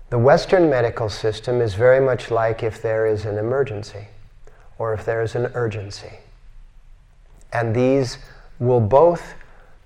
The 0.08 0.18
Western 0.18 0.70
medical 0.70 1.08
system 1.08 1.60
is 1.60 1.74
very 1.74 2.00
much 2.00 2.30
like 2.30 2.62
if 2.62 2.80
there 2.80 3.06
is 3.06 3.24
an 3.24 3.38
emergency 3.38 4.06
or 4.78 4.94
if 4.94 5.04
there 5.04 5.20
is 5.20 5.34
an 5.34 5.46
urgency. 5.54 6.20
And 7.52 7.74
these 7.74 8.18
will 8.60 8.80
both 8.80 9.34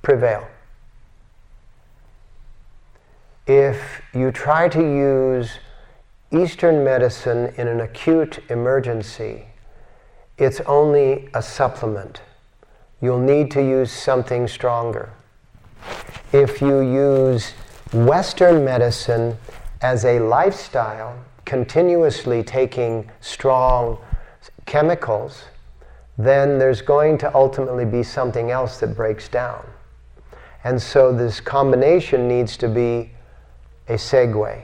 prevail. 0.02 0.46
If 3.46 4.02
you 4.12 4.30
try 4.30 4.68
to 4.68 4.80
use 4.80 5.58
Eastern 6.30 6.84
medicine 6.84 7.54
in 7.56 7.66
an 7.66 7.80
acute 7.80 8.40
emergency, 8.50 9.46
it's 10.36 10.60
only 10.60 11.28
a 11.32 11.42
supplement. 11.42 12.20
You'll 13.00 13.18
need 13.18 13.50
to 13.52 13.62
use 13.62 13.90
something 13.90 14.46
stronger. 14.46 15.10
If 16.32 16.60
you 16.60 16.80
use 16.80 17.52
Western 17.92 18.64
medicine 18.64 19.36
as 19.82 20.04
a 20.04 20.20
lifestyle, 20.20 21.18
continuously 21.44 22.42
taking 22.42 23.10
strong 23.20 23.98
chemicals, 24.66 25.44
then 26.18 26.58
there's 26.58 26.82
going 26.82 27.16
to 27.18 27.34
ultimately 27.34 27.84
be 27.84 28.02
something 28.02 28.50
else 28.50 28.78
that 28.80 28.94
breaks 28.94 29.28
down. 29.28 29.66
And 30.64 30.80
so 30.80 31.12
this 31.12 31.40
combination 31.40 32.28
needs 32.28 32.56
to 32.58 32.68
be 32.68 33.10
a 33.88 33.94
segue. 33.94 34.62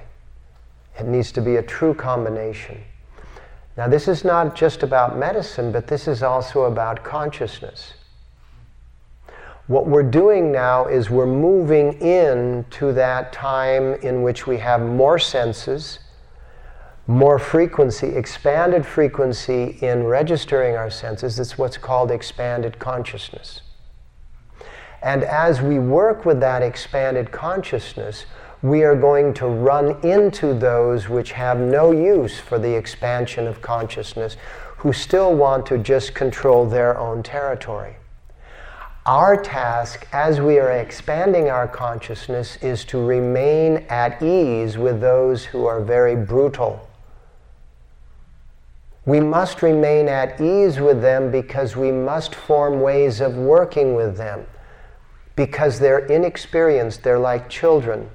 It 0.98 1.06
needs 1.06 1.32
to 1.32 1.40
be 1.40 1.56
a 1.56 1.62
true 1.62 1.94
combination. 1.94 2.80
Now, 3.76 3.88
this 3.88 4.08
is 4.08 4.24
not 4.24 4.54
just 4.54 4.82
about 4.82 5.18
medicine, 5.18 5.72
but 5.72 5.86
this 5.86 6.08
is 6.08 6.22
also 6.22 6.64
about 6.64 7.04
consciousness. 7.04 7.94
What 9.66 9.86
we're 9.86 10.02
doing 10.02 10.52
now 10.52 10.86
is 10.86 11.10
we're 11.10 11.26
moving 11.26 12.00
into 12.00 12.92
that 12.92 13.32
time 13.32 13.94
in 13.94 14.22
which 14.22 14.46
we 14.46 14.58
have 14.58 14.80
more 14.80 15.18
senses 15.18 15.98
more 17.06 17.38
frequency, 17.38 18.08
expanded 18.08 18.84
frequency 18.84 19.78
in 19.80 20.04
registering 20.04 20.76
our 20.76 20.90
senses. 20.90 21.38
It's 21.38 21.56
what's 21.56 21.78
called 21.78 22.10
expanded 22.10 22.78
consciousness. 22.78 23.62
And 25.02 25.22
as 25.22 25.62
we 25.62 25.78
work 25.78 26.24
with 26.24 26.40
that 26.40 26.62
expanded 26.62 27.30
consciousness, 27.30 28.26
we 28.62 28.82
are 28.82 28.96
going 28.96 29.34
to 29.34 29.46
run 29.46 30.00
into 30.02 30.52
those 30.52 31.08
which 31.08 31.32
have 31.32 31.60
no 31.60 31.92
use 31.92 32.40
for 32.40 32.58
the 32.58 32.74
expansion 32.74 33.46
of 33.46 33.62
consciousness, 33.62 34.36
who 34.78 34.92
still 34.92 35.34
want 35.34 35.64
to 35.66 35.78
just 35.78 36.14
control 36.14 36.66
their 36.66 36.98
own 36.98 37.22
territory. 37.22 37.96
Our 39.06 39.40
task 39.40 40.04
as 40.12 40.40
we 40.40 40.58
are 40.58 40.72
expanding 40.72 41.48
our 41.48 41.68
consciousness 41.68 42.56
is 42.56 42.84
to 42.86 42.98
remain 42.98 43.86
at 43.88 44.20
ease 44.20 44.76
with 44.76 45.00
those 45.00 45.44
who 45.44 45.64
are 45.64 45.80
very 45.80 46.16
brutal. 46.16 46.88
We 49.04 49.20
must 49.20 49.62
remain 49.62 50.08
at 50.08 50.40
ease 50.40 50.80
with 50.80 51.02
them 51.02 51.30
because 51.30 51.76
we 51.76 51.92
must 51.92 52.34
form 52.34 52.80
ways 52.80 53.20
of 53.20 53.36
working 53.36 53.94
with 53.94 54.16
them. 54.16 54.44
Because 55.36 55.78
they're 55.78 56.06
inexperienced, 56.06 57.04
they're 57.04 57.16
like 57.16 57.48
children. 57.48 58.10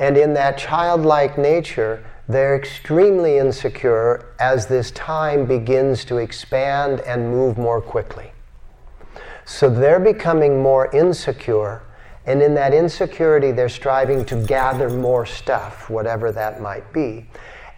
And 0.00 0.16
in 0.16 0.34
that 0.34 0.58
childlike 0.58 1.38
nature, 1.38 2.04
they're 2.26 2.56
extremely 2.56 3.38
insecure 3.38 4.34
as 4.40 4.66
this 4.66 4.90
time 4.90 5.46
begins 5.46 6.04
to 6.06 6.16
expand 6.16 7.02
and 7.02 7.30
move 7.30 7.56
more 7.56 7.80
quickly. 7.80 8.32
So 9.44 9.70
they're 9.70 10.00
becoming 10.00 10.62
more 10.62 10.94
insecure, 10.94 11.82
and 12.26 12.42
in 12.42 12.54
that 12.54 12.74
insecurity, 12.74 13.52
they're 13.52 13.68
striving 13.68 14.24
to 14.26 14.36
gather 14.44 14.90
more 14.90 15.24
stuff, 15.24 15.88
whatever 15.88 16.30
that 16.32 16.60
might 16.60 16.92
be. 16.92 17.26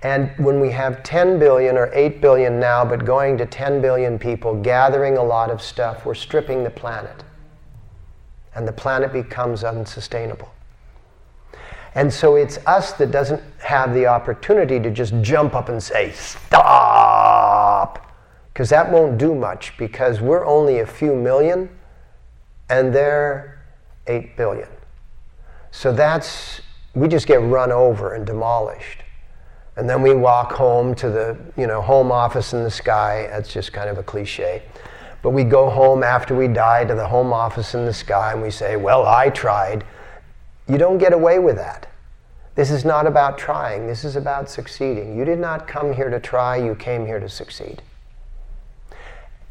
And 0.02 0.30
when 0.38 0.60
we 0.60 0.70
have 0.70 1.02
10 1.02 1.38
billion 1.38 1.76
or 1.76 1.90
8 1.92 2.20
billion 2.20 2.58
now, 2.58 2.84
but 2.84 3.04
going 3.04 3.36
to 3.38 3.46
10 3.46 3.82
billion 3.82 4.18
people 4.18 4.60
gathering 4.60 5.18
a 5.18 5.22
lot 5.22 5.50
of 5.50 5.60
stuff, 5.60 6.06
we're 6.06 6.14
stripping 6.14 6.64
the 6.64 6.70
planet. 6.70 7.22
And 8.54 8.66
the 8.66 8.72
planet 8.72 9.12
becomes 9.12 9.62
unsustainable. 9.62 10.50
And 11.94 12.12
so 12.12 12.36
it's 12.36 12.58
us 12.66 12.92
that 12.94 13.10
doesn't 13.10 13.42
have 13.58 13.94
the 13.94 14.06
opportunity 14.06 14.80
to 14.80 14.90
just 14.90 15.12
jump 15.20 15.54
up 15.54 15.68
and 15.68 15.82
say, 15.82 16.12
stop! 16.12 17.09
Because 18.60 18.68
that 18.68 18.92
won't 18.92 19.16
do 19.16 19.34
much 19.34 19.74
because 19.78 20.20
we're 20.20 20.44
only 20.44 20.80
a 20.80 20.86
few 20.86 21.16
million 21.16 21.70
and 22.68 22.94
they're 22.94 23.58
8 24.06 24.36
billion. 24.36 24.68
So 25.70 25.94
that's, 25.94 26.60
we 26.94 27.08
just 27.08 27.26
get 27.26 27.40
run 27.40 27.72
over 27.72 28.12
and 28.12 28.26
demolished. 28.26 28.98
And 29.76 29.88
then 29.88 30.02
we 30.02 30.12
walk 30.12 30.52
home 30.52 30.94
to 30.96 31.08
the, 31.08 31.38
you 31.56 31.66
know, 31.66 31.80
home 31.80 32.12
office 32.12 32.52
in 32.52 32.62
the 32.62 32.70
sky. 32.70 33.28
That's 33.30 33.50
just 33.50 33.72
kind 33.72 33.88
of 33.88 33.96
a 33.96 34.02
cliche. 34.02 34.60
But 35.22 35.30
we 35.30 35.42
go 35.42 35.70
home 35.70 36.02
after 36.02 36.36
we 36.36 36.46
die 36.46 36.84
to 36.84 36.94
the 36.94 37.06
home 37.06 37.32
office 37.32 37.72
in 37.72 37.86
the 37.86 37.94
sky 37.94 38.32
and 38.32 38.42
we 38.42 38.50
say, 38.50 38.76
well, 38.76 39.06
I 39.06 39.30
tried. 39.30 39.84
You 40.68 40.76
don't 40.76 40.98
get 40.98 41.14
away 41.14 41.38
with 41.38 41.56
that. 41.56 41.86
This 42.56 42.70
is 42.70 42.84
not 42.84 43.06
about 43.06 43.38
trying, 43.38 43.86
this 43.86 44.04
is 44.04 44.16
about 44.16 44.50
succeeding. 44.50 45.16
You 45.16 45.24
did 45.24 45.38
not 45.38 45.66
come 45.66 45.94
here 45.94 46.10
to 46.10 46.20
try, 46.20 46.58
you 46.58 46.74
came 46.74 47.06
here 47.06 47.20
to 47.20 47.28
succeed. 47.30 47.80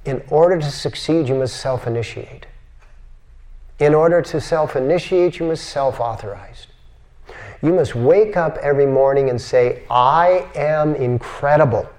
In 0.06 0.24
order 0.30 0.60
to 0.60 0.72
succeed, 0.72 1.28
you 1.28 1.36
must 1.36 1.58
self 1.58 1.86
initiate. 1.86 2.46
In 3.80 3.94
order 3.94 4.22
to 4.22 4.42
self 4.42 4.76
initiate, 4.76 5.40
you 5.40 5.48
must 5.48 5.66
self 5.66 6.00
authorize. 6.00 6.68
You 7.62 7.74
must 7.74 7.94
wake 7.96 8.38
up 8.38 8.58
every 8.58 8.86
morning 8.86 9.30
and 9.30 9.40
say, 9.40 9.84
I 9.90 10.48
am 10.56 10.96
incredible. 10.96 11.90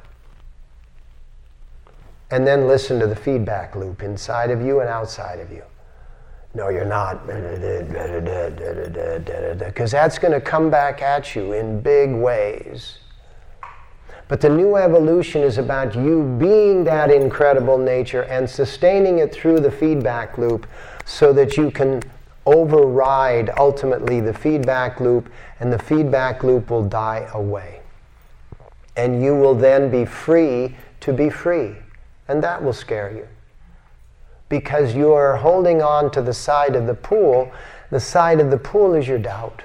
And 2.31 2.47
then 2.47 2.67
listen 2.67 2.99
to 3.01 3.07
the 3.07 3.17
feedback 3.17 3.77
loop 3.77 4.03
inside 4.03 4.51
of 4.51 4.63
you 4.63 4.81
and 4.81 4.89
outside 4.89 5.41
of 5.41 5.51
you. 5.51 5.63
No, 6.55 6.69
you're 6.69 6.85
not. 6.85 7.27
Because 9.59 9.91
that's 9.93 10.19
going 10.19 10.33
to 10.33 10.41
come 10.41 10.71
back 10.71 11.03
at 11.03 11.35
you 11.35 11.53
in 11.53 11.81
big 11.81 12.13
ways. 12.13 12.99
But 14.31 14.41
the 14.41 14.49
new 14.49 14.77
evolution 14.77 15.43
is 15.43 15.59
about 15.59 15.97
you 15.97 16.23
being 16.39 16.85
that 16.85 17.11
incredible 17.11 17.77
nature 17.77 18.23
and 18.23 18.49
sustaining 18.49 19.19
it 19.19 19.35
through 19.35 19.59
the 19.59 19.73
feedback 19.73 20.39
loop 20.39 20.69
so 21.05 21.33
that 21.33 21.57
you 21.57 21.73
can 21.73 22.01
override 22.47 23.51
ultimately 23.59 24.21
the 24.21 24.33
feedback 24.33 25.01
loop 25.01 25.29
and 25.59 25.73
the 25.73 25.81
feedback 25.81 26.45
loop 26.45 26.71
will 26.71 26.85
die 26.85 27.29
away. 27.35 27.81
And 28.97 29.21
you 29.21 29.35
will 29.35 29.57
then 29.57 29.91
be 29.91 30.05
free 30.05 30.77
to 31.01 31.13
be 31.13 31.29
free. 31.29 31.75
And 32.29 32.41
that 32.45 32.63
will 32.63 32.73
scare 32.73 33.11
you 33.11 33.27
because 34.49 34.95
you 34.95 35.13
are 35.13 35.39
holding 35.39 35.83
on 35.83 36.09
to 36.13 36.23
the 36.23 36.35
side 36.35 36.77
of 36.77 36.87
the 36.87 36.95
pool. 36.95 37.51
The 37.91 37.99
side 37.99 38.39
of 38.39 38.53
the 38.53 38.59
pool 38.59 38.95
is 38.95 39.09
your 39.09 39.19
doubt. 39.19 39.65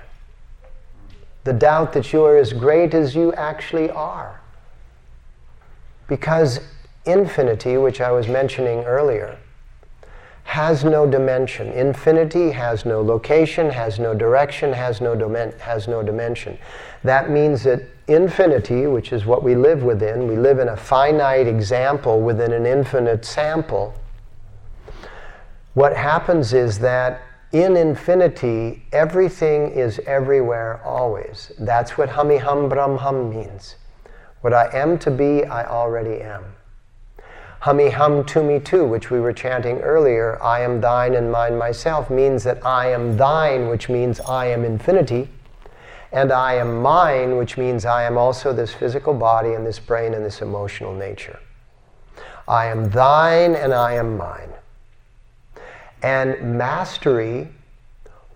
The 1.44 1.54
doubt 1.54 1.94
that 1.94 2.12
you 2.12 2.26
are 2.26 2.36
as 2.36 2.52
great 2.52 2.96
as 2.96 3.16
you 3.16 3.32
actually 3.34 3.92
are. 3.92 4.42
Because 6.08 6.60
infinity, 7.06 7.78
which 7.78 8.02
I 8.02 8.12
was 8.12 8.28
mentioning 8.28 8.84
earlier, 8.84 9.38
has 10.44 10.84
no 10.84 11.10
dimension. 11.10 11.68
Infinity 11.70 12.52
has 12.52 12.86
no 12.86 13.02
location, 13.02 13.70
has 13.70 14.00
no 14.00 14.14
direction, 14.14 14.74
has 14.74 15.02
no, 15.02 15.18
has 15.60 15.88
no 15.88 16.04
dimension. 16.04 16.58
That 17.04 17.30
means 17.30 17.64
that 17.64 17.82
infinity, 18.08 18.88
which 18.88 19.12
is 19.12 19.26
what 19.26 19.44
we 19.44 19.56
live 19.56 19.84
within, 19.84 20.28
we 20.28 20.38
live 20.38 20.60
in 20.60 20.70
a 20.70 20.78
finite 20.78 21.48
example 21.48 22.22
within 22.22 22.52
an 22.54 22.66
infinite 22.66 23.26
sample 23.26 23.96
what 25.76 25.94
happens 25.94 26.54
is 26.54 26.80
that 26.80 27.22
in 27.52 27.76
infinity, 27.76 28.86
everything 28.94 29.72
is 29.72 30.00
everywhere 30.08 30.82
always. 30.86 31.52
That's 31.60 31.98
what 31.98 32.10
Hami 32.10 32.40
Hum 32.40 32.70
Brahm 32.70 32.98
Hum 32.98 33.30
means. 33.30 33.76
What 34.42 34.54
I 34.54 34.70
am 34.74 34.98
to 35.00 35.12
be, 35.12 35.44
I 35.44 35.66
already 35.66 36.22
am. 36.22 36.44
Hami 37.62 37.92
Hum 37.92 38.24
Tu 38.26 38.44
Me 38.44 38.60
Tu, 38.60 38.86
which 38.86 39.10
we 39.10 39.20
were 39.20 39.34
chanting 39.34 39.80
earlier, 39.80 40.42
I 40.42 40.62
am 40.62 40.82
thine 40.82 41.16
and 41.16 41.32
mine 41.32 41.58
myself, 41.58 42.12
means 42.12 42.44
that 42.44 42.64
I 42.64 42.92
am 42.92 43.18
thine, 43.18 43.70
which 43.70 43.90
means 43.90 44.20
I 44.20 44.46
am 44.48 44.64
infinity, 44.64 45.30
and 46.12 46.32
I 46.32 46.54
am 46.54 46.82
mine, 46.82 47.38
which 47.38 47.58
means 47.58 47.84
I 47.84 48.04
am 48.04 48.18
also 48.18 48.54
this 48.54 48.72
physical 48.72 49.16
body 49.16 49.54
and 49.54 49.66
this 49.66 49.80
brain 49.80 50.14
and 50.14 50.24
this 50.24 50.42
emotional 50.42 50.94
nature. 50.94 51.40
I 52.48 52.68
am 52.68 52.90
thine 52.92 53.56
and 53.56 53.74
I 53.74 53.94
am 53.94 54.16
mine. 54.16 54.52
And 56.04 56.58
mastery 56.58 57.48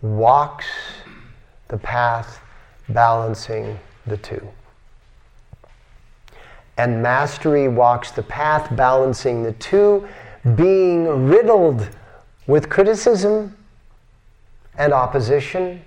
walks 0.02 0.66
the 1.68 1.78
path 1.78 2.42
balancing 2.90 3.78
the 4.08 4.18
two. 4.18 4.50
And 6.80 7.04
mastery 7.04 7.68
walks 7.68 8.12
the 8.12 8.24
path 8.24 8.74
balancing 8.74 9.44
the 9.44 9.52
two, 9.52 10.08
being 10.56 11.28
riddled 11.28 11.90
with 12.48 12.70
criticism 12.70 13.54
and 14.78 14.94
opposition, 14.94 15.82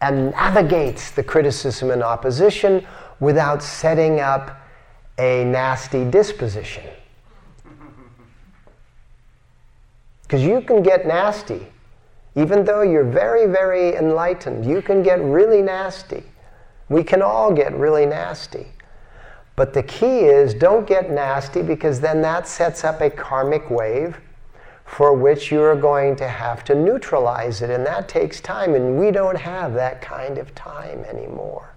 and 0.00 0.32
navigates 0.32 1.12
the 1.12 1.22
criticism 1.22 1.92
and 1.92 2.02
opposition 2.02 2.84
without 3.20 3.62
setting 3.62 4.18
up 4.18 4.60
a 5.16 5.44
nasty 5.44 6.04
disposition. 6.04 6.82
Because 10.22 10.42
you 10.42 10.60
can 10.60 10.82
get 10.82 11.06
nasty. 11.06 11.68
Even 12.34 12.64
though 12.64 12.82
you're 12.82 13.04
very, 13.04 13.46
very 13.46 13.94
enlightened, 13.94 14.66
you 14.66 14.82
can 14.82 15.04
get 15.04 15.22
really 15.22 15.62
nasty. 15.62 16.24
We 16.88 17.04
can 17.04 17.22
all 17.22 17.52
get 17.52 17.72
really 17.78 18.06
nasty. 18.06 18.66
But 19.56 19.72
the 19.72 19.82
key 19.82 20.20
is 20.20 20.52
don't 20.52 20.86
get 20.86 21.10
nasty 21.10 21.62
because 21.62 22.00
then 22.00 22.20
that 22.22 22.46
sets 22.46 22.84
up 22.84 23.00
a 23.00 23.10
karmic 23.10 23.68
wave 23.70 24.20
for 24.84 25.12
which 25.12 25.50
you're 25.50 25.74
going 25.74 26.14
to 26.16 26.28
have 26.28 26.62
to 26.64 26.74
neutralize 26.74 27.60
it, 27.60 27.70
and 27.70 27.84
that 27.84 28.08
takes 28.08 28.40
time, 28.40 28.74
and 28.74 28.98
we 28.98 29.10
don't 29.10 29.36
have 29.36 29.74
that 29.74 30.00
kind 30.00 30.38
of 30.38 30.54
time 30.54 31.04
anymore. 31.04 31.74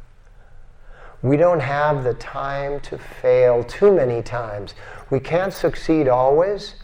We 1.23 1.35
don't 1.35 1.59
have 1.59 2.03
the 2.03 2.13
time 2.13 2.79
to 2.81 2.97
fail 2.97 3.63
too 3.63 3.91
many 3.91 4.21
times. 4.21 4.75
We 5.09 5.19
can't 5.19 5.51
succeed 5.51 6.07
always, 6.07 6.75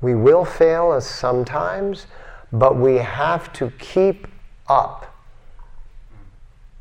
we 0.00 0.14
will 0.14 0.44
fail 0.44 1.00
sometimes, 1.00 2.06
but 2.52 2.76
we 2.76 2.96
have 2.96 3.52
to 3.54 3.70
keep 3.78 4.26
up 4.68 5.14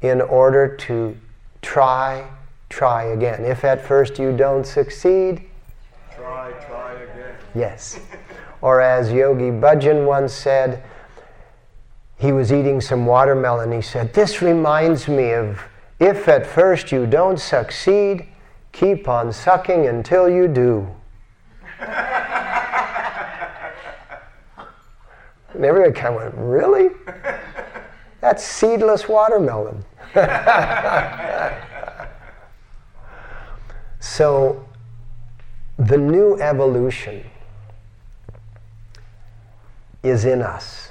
in 0.02 0.22
order 0.22 0.76
to 0.76 1.18
try, 1.62 2.28
try 2.70 3.04
again. 3.06 3.46
If 3.46 3.64
at 3.64 3.86
first 3.86 4.20
you 4.20 4.36
don't 4.36 4.66
succeed, 4.66 5.44
try, 6.16 6.52
try 6.68 6.94
again. 6.94 7.36
Yes. 7.56 8.00
Or 8.60 8.82
as 8.82 9.12
Yogi 9.12 9.52
Bhajan 9.52 10.08
once 10.08 10.34
said, 10.34 10.84
he 12.18 12.32
was 12.32 12.52
eating 12.52 12.82
some 12.82 13.06
watermelon. 13.06 13.72
He 13.72 13.84
said, 13.84 14.14
This 14.14 14.42
reminds 14.42 15.08
me 15.08 15.32
of 15.34 15.62
if 16.00 16.28
at 16.28 16.46
first 16.48 16.92
you 16.92 17.06
don't 17.06 17.40
succeed, 17.40 18.28
keep 18.72 19.08
on 19.08 19.32
sucking 19.32 19.86
until 19.86 20.28
you 20.28 20.48
do. 20.48 20.88
And 25.54 25.64
everybody 25.64 25.94
kind 25.94 26.16
of 26.16 26.22
went, 26.22 26.36
Really? 26.36 26.90
That's 28.22 28.44
seedless 28.44 29.08
watermelon. 29.08 29.86
so 34.00 34.66
the 35.78 35.98
new 35.98 36.40
evolution 36.40 37.24
is 40.04 40.26
in 40.26 40.42
us. 40.42 40.90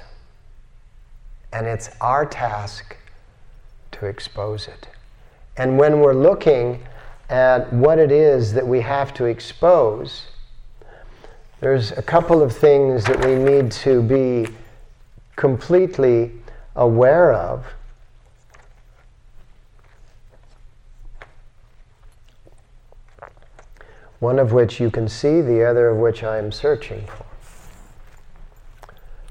And 1.51 1.65
it's 1.65 1.89
our 2.01 2.25
task 2.25 2.95
to 3.93 4.05
expose 4.05 4.67
it. 4.67 4.87
And 5.55 5.77
when 5.77 5.99
we're 5.99 6.13
looking 6.13 6.83
at 7.29 7.71
what 7.73 7.99
it 7.99 8.11
is 8.11 8.53
that 8.53 8.65
we 8.65 8.81
have 8.81 9.13
to 9.15 9.25
expose, 9.25 10.27
there's 11.59 11.91
a 11.93 12.01
couple 12.01 12.41
of 12.41 12.55
things 12.55 13.03
that 13.05 13.25
we 13.25 13.35
need 13.35 13.71
to 13.71 14.01
be 14.01 14.47
completely 15.35 16.31
aware 16.75 17.33
of. 17.33 17.65
One 24.19 24.39
of 24.39 24.51
which 24.51 24.79
you 24.79 24.89
can 24.89 25.07
see, 25.07 25.41
the 25.41 25.63
other 25.63 25.89
of 25.89 25.97
which 25.97 26.23
I 26.23 26.37
am 26.37 26.51
searching 26.51 27.05
for. 27.05 27.25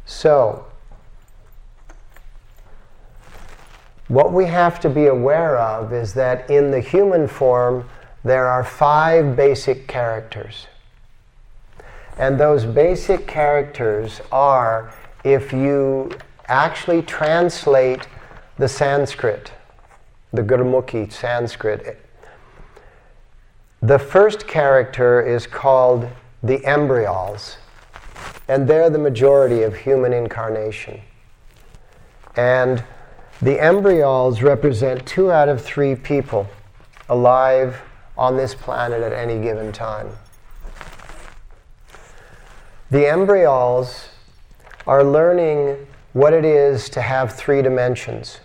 So, 0.04 0.66
what 4.08 4.32
we 4.32 4.46
have 4.46 4.78
to 4.80 4.88
be 4.88 5.06
aware 5.06 5.58
of 5.58 5.92
is 5.92 6.14
that 6.14 6.48
in 6.48 6.70
the 6.70 6.80
human 6.80 7.26
form, 7.26 7.88
there 8.22 8.46
are 8.46 8.62
five 8.62 9.34
basic 9.34 9.88
characters. 9.88 10.68
And 12.16 12.38
those 12.38 12.64
basic 12.64 13.26
characters 13.26 14.20
are 14.30 14.92
if 15.24 15.52
you 15.52 16.12
actually 16.46 17.02
translate 17.02 18.06
the 18.58 18.68
Sanskrit, 18.68 19.52
the 20.32 20.42
Gurmukhi 20.42 21.12
Sanskrit, 21.12 22.05
the 23.86 23.98
first 24.00 24.48
character 24.48 25.20
is 25.20 25.46
called 25.46 26.08
the 26.42 26.60
embryals, 26.64 27.56
and 28.48 28.66
they're 28.66 28.90
the 28.90 28.98
majority 28.98 29.62
of 29.62 29.76
human 29.76 30.12
incarnation. 30.12 31.00
And 32.34 32.82
the 33.40 33.64
embryals 33.64 34.42
represent 34.42 35.06
two 35.06 35.30
out 35.30 35.48
of 35.48 35.62
three 35.62 35.94
people 35.94 36.48
alive 37.08 37.80
on 38.18 38.36
this 38.36 38.56
planet 38.56 39.04
at 39.04 39.12
any 39.12 39.40
given 39.40 39.70
time. 39.70 40.10
The 42.90 43.06
embryals 43.06 44.08
are 44.84 45.04
learning 45.04 45.86
what 46.12 46.32
it 46.32 46.44
is 46.44 46.88
to 46.90 47.00
have 47.00 47.36
three 47.36 47.62
dimensions. 47.62 48.40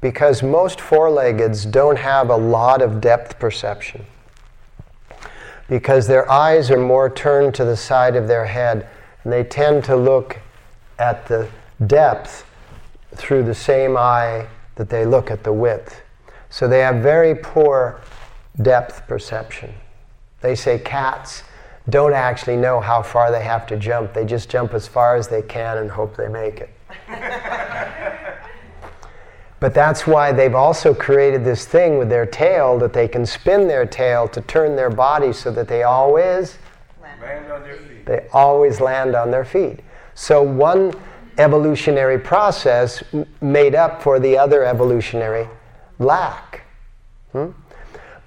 Because 0.00 0.42
most 0.42 0.80
four 0.80 1.10
leggeds 1.10 1.66
don't 1.66 1.98
have 1.98 2.30
a 2.30 2.36
lot 2.36 2.80
of 2.80 3.00
depth 3.00 3.38
perception. 3.38 4.06
Because 5.68 6.06
their 6.06 6.30
eyes 6.30 6.70
are 6.70 6.78
more 6.78 7.10
turned 7.10 7.54
to 7.56 7.64
the 7.64 7.76
side 7.76 8.16
of 8.16 8.26
their 8.26 8.46
head, 8.46 8.88
and 9.22 9.32
they 9.32 9.44
tend 9.44 9.84
to 9.84 9.96
look 9.96 10.38
at 10.98 11.26
the 11.26 11.48
depth 11.86 12.44
through 13.14 13.42
the 13.44 13.54
same 13.54 13.96
eye 13.96 14.46
that 14.76 14.88
they 14.88 15.04
look 15.04 15.30
at 15.30 15.44
the 15.44 15.52
width. 15.52 16.00
So 16.48 16.66
they 16.66 16.80
have 16.80 16.96
very 16.96 17.34
poor 17.34 18.00
depth 18.60 19.06
perception. 19.06 19.74
They 20.40 20.54
say 20.54 20.78
cats 20.78 21.44
don't 21.88 22.12
actually 22.12 22.56
know 22.56 22.80
how 22.80 23.02
far 23.02 23.30
they 23.30 23.42
have 23.42 23.66
to 23.66 23.76
jump. 23.76 24.14
They 24.14 24.24
just 24.24 24.48
jump 24.48 24.74
as 24.74 24.86
far 24.86 25.16
as 25.16 25.28
they 25.28 25.42
can 25.42 25.78
and 25.78 25.90
hope 25.90 26.16
they 26.16 26.28
make 26.28 26.60
it. 26.60 26.70
but 29.60 29.74
that's 29.74 30.06
why 30.06 30.32
they've 30.32 30.54
also 30.54 30.94
created 30.94 31.44
this 31.44 31.66
thing 31.66 31.98
with 31.98 32.08
their 32.08 32.26
tail 32.26 32.78
that 32.78 32.92
they 32.92 33.06
can 33.06 33.26
spin 33.26 33.68
their 33.68 33.86
tail 33.86 34.26
to 34.28 34.40
turn 34.42 34.74
their 34.74 34.90
body 34.90 35.32
so 35.32 35.50
that 35.50 35.68
they 35.68 35.82
always 35.82 36.58
land 37.00 37.52
on 37.52 37.62
their 37.62 37.76
feet. 37.76 38.06
They 38.06 38.26
always 38.32 38.80
land 38.80 39.14
on 39.14 39.30
their 39.30 39.44
feet. 39.44 39.80
So 40.14 40.42
one 40.42 40.92
evolutionary 41.38 42.18
process 42.18 43.02
made 43.40 43.74
up 43.74 44.02
for 44.02 44.18
the 44.18 44.36
other 44.36 44.64
evolutionary 44.64 45.48
lack. 45.98 46.62
Hmm? 47.32 47.50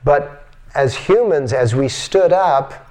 But 0.04 0.48
as 0.76 0.96
humans, 0.96 1.54
as 1.54 1.76
we 1.76 1.88
stood 1.88 2.32
up, 2.32 2.88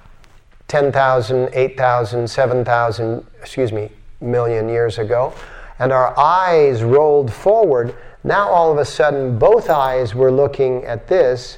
10,000, 0.67 1.49
8,000, 1.53 2.27
7,000, 2.27 3.25
excuse 3.39 3.71
me, 3.71 3.89
million 4.21 4.69
years 4.69 4.97
ago, 4.97 5.33
and 5.79 5.91
our 5.91 6.17
eyes 6.17 6.83
rolled 6.83 7.31
forward. 7.31 7.95
Now 8.23 8.47
all 8.47 8.71
of 8.71 8.77
a 8.77 8.85
sudden, 8.85 9.37
both 9.37 9.69
eyes 9.69 10.15
were 10.15 10.31
looking 10.31 10.85
at 10.85 11.07
this. 11.07 11.57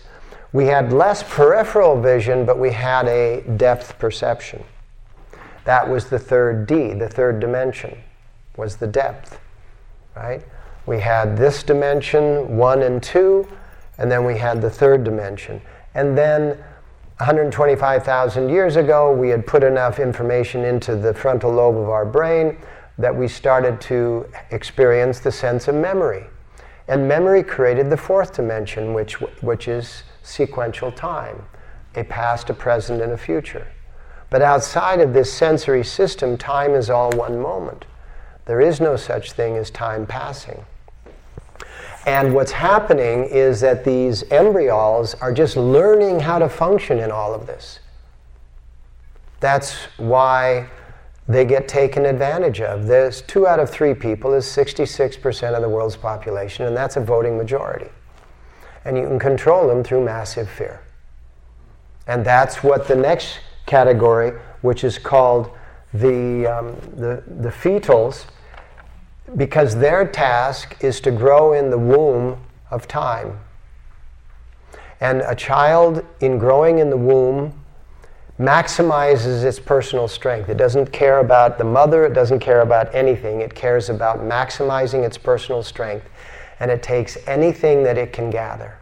We 0.51 0.65
had 0.65 0.91
less 0.91 1.21
peripheral 1.21 2.01
vision, 2.01 2.45
but 2.45 2.57
we 2.57 2.71
had 2.71 3.07
a 3.07 3.41
depth 3.57 3.99
perception. 3.99 4.63
That 5.65 5.87
was 5.87 6.09
the 6.09 6.17
third 6.19 6.65
D, 6.65 6.93
the 6.93 7.09
third 7.09 7.39
dimension, 7.39 7.97
was 8.55 8.77
the 8.77 8.87
depth, 8.87 9.39
right? 10.15 10.43
We 10.85 10.99
had 10.99 11.37
this 11.37 11.63
dimension, 11.63 12.57
one 12.57 12.83
and 12.83 13.01
two, 13.01 13.47
and 13.97 14.11
then 14.11 14.25
we 14.25 14.37
had 14.37 14.61
the 14.61 14.69
third 14.69 15.03
dimension. 15.03 15.61
And 15.93 16.17
then 16.17 16.57
125,000 17.17 18.49
years 18.49 18.75
ago, 18.75 19.13
we 19.13 19.29
had 19.29 19.47
put 19.47 19.63
enough 19.63 19.99
information 19.99 20.63
into 20.63 20.95
the 20.95 21.13
frontal 21.13 21.51
lobe 21.51 21.77
of 21.77 21.89
our 21.89 22.05
brain 22.05 22.57
that 22.97 23.15
we 23.15 23.27
started 23.27 23.79
to 23.81 24.29
experience 24.51 25.19
the 25.19 25.31
sense 25.31 25.67
of 25.67 25.75
memory. 25.75 26.25
And 26.87 27.07
memory 27.07 27.43
created 27.43 27.89
the 27.89 27.97
fourth 27.97 28.35
dimension, 28.35 28.93
which, 28.93 29.19
which 29.41 29.67
is 29.67 30.03
sequential 30.23 30.91
time 30.91 31.43
a 31.95 32.03
past, 32.03 32.49
a 32.49 32.53
present, 32.53 33.01
and 33.01 33.13
a 33.13 33.17
future. 33.17 33.67
But 34.29 34.41
outside 34.41 34.99
of 34.99 35.13
this 35.13 35.31
sensory 35.31 35.83
system, 35.83 36.37
time 36.37 36.71
is 36.71 36.89
all 36.89 37.09
one 37.11 37.39
moment. 37.39 37.85
There 38.45 38.59
is 38.59 38.81
no 38.81 38.97
such 38.97 39.31
thing 39.31 39.55
as 39.55 39.69
time 39.69 40.05
passing. 40.05 40.65
And 42.05 42.35
what's 42.35 42.51
happening 42.51 43.23
is 43.25 43.61
that 43.61 43.83
these 43.83 44.29
embryos 44.31 45.15
are 45.15 45.33
just 45.33 45.57
learning 45.57 46.19
how 46.19 46.39
to 46.39 46.49
function 46.49 46.99
in 46.99 47.11
all 47.11 47.33
of 47.33 47.47
this. 47.47 47.79
That's 49.39 49.73
why 49.97 50.69
they 51.27 51.43
get 51.43 51.67
taken 51.67 52.05
advantage 52.05 52.61
of. 52.61 52.85
There's 52.85 53.21
two 53.23 53.47
out 53.47 53.59
of 53.59 53.69
three 53.69 53.93
people 53.93 54.33
is 54.33 54.45
66% 54.45 55.55
of 55.55 55.61
the 55.61 55.69
world's 55.69 55.97
population, 55.97 56.65
and 56.65 56.77
that's 56.77 56.97
a 56.97 57.01
voting 57.01 57.37
majority. 57.37 57.89
And 58.83 58.95
you 58.95 59.07
can 59.07 59.17
control 59.17 59.67
them 59.67 59.83
through 59.83 60.03
massive 60.03 60.47
fear. 60.47 60.81
And 62.07 62.23
that's 62.23 62.63
what 62.63 62.87
the 62.87 62.95
next 62.95 63.39
category, 63.65 64.39
which 64.61 64.83
is 64.83 64.99
called 64.99 65.49
the, 65.93 66.45
um, 66.45 66.75
the, 66.95 67.23
the 67.25 67.49
fetals, 67.49 68.25
because 69.35 69.75
their 69.75 70.05
task 70.05 70.77
is 70.81 71.01
to 71.01 71.11
grow 71.11 71.53
in 71.53 71.71
the 71.71 71.79
womb 71.79 72.39
of 72.69 72.87
time. 72.87 73.39
And 75.01 75.21
a 75.21 75.33
child, 75.33 76.05
in 76.19 76.37
growing 76.37 76.77
in 76.77 76.91
the 76.91 76.97
womb, 76.97 77.64
maximizes 78.39 79.43
its 79.43 79.59
personal 79.59 80.07
strength. 80.07 80.49
It 80.49 80.57
doesn't 80.57 80.91
care 80.91 81.19
about 81.19 81.57
the 81.57 81.63
mother, 81.63 82.05
it 82.05 82.13
doesn't 82.13 82.39
care 82.39 82.61
about 82.61 82.93
anything. 82.93 83.41
It 83.41 83.55
cares 83.55 83.89
about 83.89 84.19
maximizing 84.19 85.05
its 85.05 85.17
personal 85.17 85.63
strength. 85.63 86.09
And 86.59 86.69
it 86.71 86.83
takes 86.83 87.17
anything 87.27 87.83
that 87.83 87.97
it 87.97 88.13
can 88.13 88.29
gather. 88.29 88.77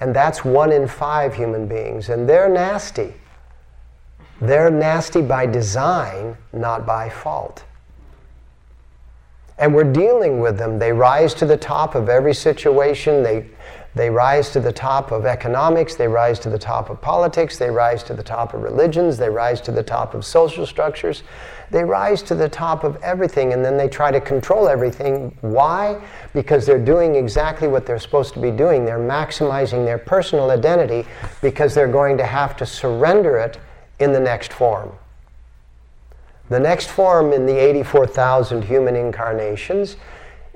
And 0.00 0.14
that's 0.14 0.44
one 0.44 0.72
in 0.72 0.86
five 0.86 1.34
human 1.34 1.66
beings. 1.66 2.08
And 2.08 2.28
they're 2.28 2.48
nasty. 2.48 3.14
They're 4.40 4.70
nasty 4.70 5.22
by 5.22 5.46
design, 5.46 6.36
not 6.52 6.84
by 6.84 7.08
fault. 7.08 7.64
And 9.58 9.74
we're 9.74 9.90
dealing 9.92 10.40
with 10.40 10.58
them. 10.58 10.78
They 10.78 10.92
rise 10.92 11.32
to 11.34 11.46
the 11.46 11.56
top 11.56 11.94
of 11.94 12.08
every 12.08 12.34
situation. 12.34 13.22
They, 13.22 13.46
they 13.94 14.10
rise 14.10 14.50
to 14.50 14.60
the 14.60 14.72
top 14.72 15.12
of 15.12 15.24
economics. 15.24 15.94
They 15.94 16.08
rise 16.08 16.40
to 16.40 16.50
the 16.50 16.58
top 16.58 16.90
of 16.90 17.00
politics. 17.00 17.58
They 17.58 17.70
rise 17.70 18.02
to 18.04 18.14
the 18.14 18.24
top 18.24 18.52
of 18.52 18.62
religions. 18.62 19.16
They 19.16 19.28
rise 19.28 19.60
to 19.62 19.70
the 19.72 19.84
top 19.84 20.14
of 20.14 20.24
social 20.24 20.66
structures. 20.66 21.22
They 21.70 21.84
rise 21.84 22.20
to 22.24 22.34
the 22.34 22.48
top 22.48 22.82
of 22.82 23.00
everything 23.02 23.52
and 23.52 23.64
then 23.64 23.76
they 23.76 23.88
try 23.88 24.10
to 24.10 24.20
control 24.20 24.68
everything. 24.68 25.36
Why? 25.42 26.02
Because 26.32 26.66
they're 26.66 26.84
doing 26.84 27.14
exactly 27.14 27.68
what 27.68 27.86
they're 27.86 28.00
supposed 28.00 28.34
to 28.34 28.40
be 28.40 28.50
doing. 28.50 28.84
They're 28.84 28.98
maximizing 28.98 29.84
their 29.84 29.98
personal 29.98 30.50
identity 30.50 31.06
because 31.40 31.72
they're 31.72 31.86
going 31.86 32.18
to 32.18 32.26
have 32.26 32.56
to 32.56 32.66
surrender 32.66 33.38
it 33.38 33.58
in 34.00 34.12
the 34.12 34.20
next 34.20 34.52
form. 34.52 34.92
The 36.48 36.60
next 36.60 36.88
form 36.88 37.32
in 37.32 37.46
the 37.46 37.56
84,000 37.56 38.62
human 38.64 38.96
incarnations, 38.96 39.96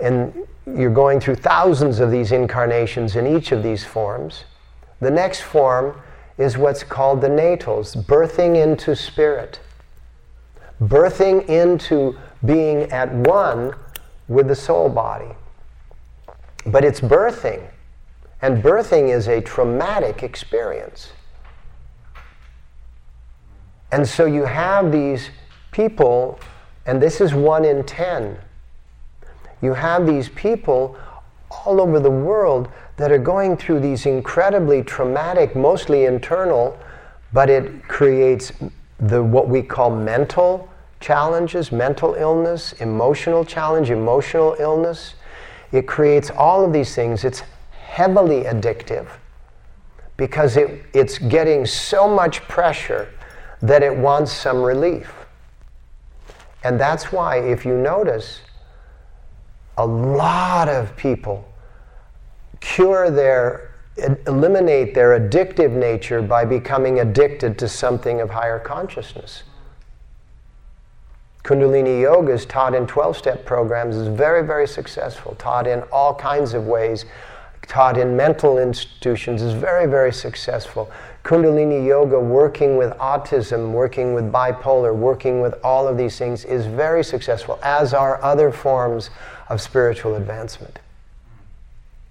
and 0.01 0.47
you're 0.67 0.91
going 0.91 1.21
through 1.21 1.37
thousands 1.37 2.01
of 2.01 2.11
these 2.11 2.33
incarnations 2.33 3.17
in 3.17 3.27
each 3.27 3.53
of 3.53 3.63
these 3.63 3.85
forms. 3.85 4.45
The 5.01 5.11
next 5.11 5.41
form 5.41 6.01
is 6.37 6.57
what's 6.57 6.85
called 6.85 7.21
the 7.21 7.29
natals, 7.29 7.97
birthing 7.97 8.63
into 8.63 8.95
spirit, 8.95 9.61
birthing 10.81 11.49
into 11.49 12.17
being 12.45 12.91
at 12.93 13.13
one 13.13 13.75
with 14.29 14.49
the 14.49 14.55
soul 14.55 14.89
body. 14.89 15.35
But 16.67 16.85
it's 16.85 17.01
birthing, 17.01 17.67
and 18.43 18.63
birthing 18.63 19.13
is 19.13 19.27
a 19.27 19.41
traumatic 19.41 20.23
experience. 20.23 21.13
And 23.91 24.07
so 24.07 24.27
you 24.27 24.45
have 24.45 24.93
these 24.93 25.31
people, 25.73 26.39
and 26.87 27.01
this 27.01 27.21
is 27.21 27.35
one 27.35 27.65
in 27.65 27.85
ten. 27.85 28.39
You 29.61 29.75
have 29.75 30.07
these 30.07 30.29
people 30.31 30.97
all 31.51 31.81
over 31.81 32.01
the 32.01 32.11
world 32.11 32.69
that 32.97 33.11
are 33.11 33.19
going 33.19 33.57
through 33.57 33.81
these 33.81 34.07
incredibly 34.07 34.83
traumatic, 34.83 35.57
mostly 35.57 36.05
internal, 36.05 36.79
but 37.33 37.49
it 37.51 37.87
creates 37.89 38.53
the 38.99 39.23
what 39.23 39.49
we 39.49 39.63
call 39.63 39.91
mental 39.91 40.69
challenges, 41.01 41.71
mental 41.71 42.15
illness, 42.15 42.73
emotional 42.75 43.45
challenge, 43.45 43.91
emotional 43.91 44.57
illness. 44.59 45.15
It 45.71 45.87
creates 45.87 46.31
all 46.31 46.65
of 46.65 46.73
these 46.73 46.95
things. 46.95 47.25
It's 47.25 47.43
heavily 47.71 48.43
addictive 48.43 49.09
because 50.17 50.57
it, 50.57 50.85
it's 50.93 51.19
getting 51.19 51.65
so 51.65 52.09
much 52.09 52.41
pressure 52.43 53.09
that 53.63 53.83
it 53.83 53.97
wants 53.97 54.33
some 54.33 54.63
relief. 54.63 55.13
And 56.65 56.79
that's 56.79 57.13
why, 57.13 57.39
if 57.39 57.65
you 57.65 57.77
notice, 57.77 58.41
a 59.79 59.87
lot 59.87 60.69
of 60.69 60.95
people 60.97 61.49
cure 62.61 63.11
their, 63.11 63.71
eliminate 64.27 64.93
their 64.93 65.19
addictive 65.19 65.73
nature 65.73 66.21
by 66.21 66.45
becoming 66.45 66.99
addicted 67.01 67.57
to 67.59 67.69
something 67.69 68.21
of 68.21 68.31
higher 68.31 68.59
consciousness. 68.59 69.45
Kundalini 71.45 72.03
Yoga 72.03 72.33
is 72.33 72.45
taught 72.45 72.75
in 72.75 72.87
12 72.87 73.17
step 73.17 73.47
programs, 73.47 73.97
is 73.97 74.09
very, 74.09 74.45
very 74.45 74.67
successful, 74.67 75.37
taught 75.37 75.67
in 75.67 75.81
all 75.93 76.13
kinds 76.13 76.53
of 76.55 76.67
ways, 76.67 77.05
taught 77.69 77.97
in 77.97 78.17
mental 78.17 78.59
institutions, 78.59 79.41
is 79.43 79.55
very, 79.55 79.87
very 79.87 80.13
successful. 80.13 80.91
Kundalini 81.23 81.87
Yoga, 81.87 82.19
working 82.19 82.77
with 82.77 82.93
autism, 82.95 83.71
working 83.71 84.13
with 84.13 84.33
bipolar, 84.33 84.95
working 84.95 85.41
with 85.41 85.55
all 85.63 85.87
of 85.87 85.97
these 85.97 86.19
things, 86.19 86.45
is 86.45 86.67
very 86.67 87.05
successful, 87.05 87.59
as 87.63 87.95
are 87.95 88.21
other 88.23 88.51
forms 88.51 89.11
of 89.49 89.61
spiritual 89.61 90.15
advancement. 90.15 90.79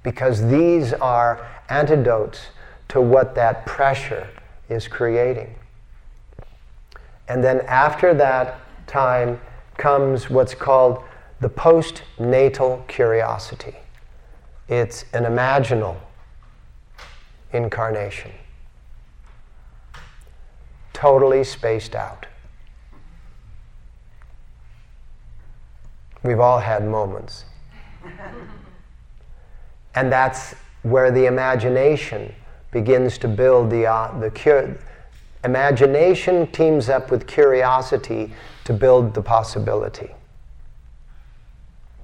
Because 0.04 0.47
these 0.47 0.93
are 0.93 1.47
antidotes 1.69 2.47
to 2.89 3.02
what 3.02 3.36
that 3.36 3.65
pressure 3.65 4.28
is 4.69 4.88
creating. 4.88 5.56
And 7.28 7.43
then 7.43 7.62
after 7.62 8.13
that 8.13 8.60
time 8.88 9.39
comes 9.78 10.30
what's 10.30 10.56
called 10.56 11.04
the 11.39 11.50
postnatal 11.50 12.88
curiosity. 12.88 13.76
It's 14.67 15.06
an 15.13 15.23
imaginal 15.23 15.97
incarnation, 17.54 18.32
totally 20.93 21.43
spaced 21.43 21.95
out. 21.95 22.26
We've 26.24 26.40
all 26.40 26.60
had 26.60 26.86
moments. 26.88 27.46
and 29.96 30.12
that's 30.12 30.56
where 30.84 31.12
the 31.12 31.26
imagination 31.26 32.34
begins 32.72 33.18
to 33.20 33.28
build 33.28 33.70
the, 33.70 33.86
uh, 33.86 34.18
the 34.20 34.30
cure. 34.32 34.78
Imagination 35.44 36.48
teams 36.52 36.90
up 36.90 37.12
with 37.12 37.28
curiosity 37.28 38.34
to 38.64 38.74
build 38.74 39.14
the 39.14 39.22
possibility. 39.22 40.12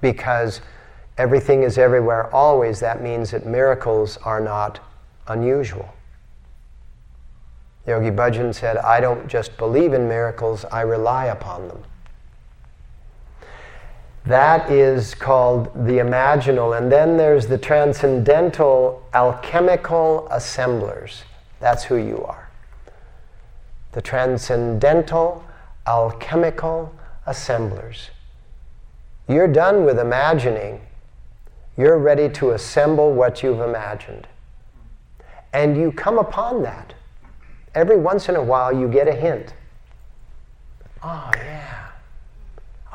Because 0.02 0.62
everything 1.18 1.64
is 1.64 1.78
everywhere 1.78 2.34
always, 2.34 2.80
that 2.80 3.02
means 3.02 3.32
that 3.32 3.46
miracles 3.46 4.18
are 4.18 4.40
not 4.40 4.80
unusual. 5.28 5.94
Yogi 7.86 8.12
Bhajan 8.12 8.54
said, 8.54 8.78
I 8.78 9.02
don't 9.02 9.28
just 9.28 9.58
believe 9.58 9.94
in 9.94 10.08
miracles, 10.08 10.64
I 10.72 10.82
rely 10.82 11.26
upon 11.26 11.68
them. 11.68 11.84
That 14.26 14.72
is 14.72 15.14
called 15.16 15.66
the 15.86 15.98
imaginal. 15.98 16.78
And 16.78 16.92
then 16.92 17.18
there's 17.18 17.48
the 17.48 17.58
transcendental 17.58 19.06
alchemical 19.14 20.28
assemblers. 20.30 21.24
That's 21.60 21.84
who 21.84 21.98
you 21.98 22.24
are. 22.26 22.50
The 23.92 24.02
transcendental 24.02 25.44
alchemical 25.86 26.94
assemblers. 27.26 28.10
You're 29.28 29.48
done 29.48 29.86
with 29.86 30.00
imagining. 30.00 30.82
You're 31.78 31.98
ready 31.98 32.30
to 32.30 32.52
assemble 32.52 33.14
what 33.14 33.44
you've 33.44 33.60
imagined. 33.60 34.28
And 35.52 35.78
you 35.78 35.92
come 35.92 36.18
upon 36.18 36.64
that. 36.64 36.94
Every 37.76 37.98
once 37.98 38.30
in 38.30 38.36
a 38.36 38.44
while, 38.44 38.72
you 38.72 38.88
get 38.88 39.08
a 39.08 39.14
hint. 39.14 39.54
Oh, 41.04 41.32
yeah. 41.36 41.83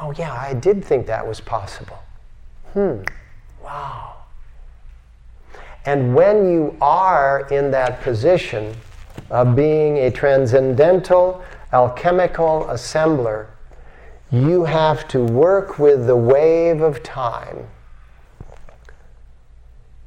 Oh, 0.01 0.13
yeah, 0.13 0.33
I 0.33 0.55
did 0.55 0.85
think 0.85 1.07
that 1.07 1.27
was 1.27 1.41
possible. 1.41 1.99
Hmm, 2.73 3.03
wow. 3.63 4.15
And 5.85 6.15
when 6.15 6.51
you 6.51 6.77
are 6.81 7.49
in 7.51 7.71
that 7.73 8.01
position 8.03 8.77
of 9.31 9.57
being 9.57 9.99
a 9.99 10.11
transcendental, 10.11 11.43
alchemical 11.73 12.67
assembler, 12.71 13.47
you 14.31 14.65
have 14.65 15.09
to 15.09 15.25
work 15.25 15.79
with 15.79 16.07
the 16.07 16.17
wave 16.17 16.81
of 16.81 17.03
time 17.03 17.67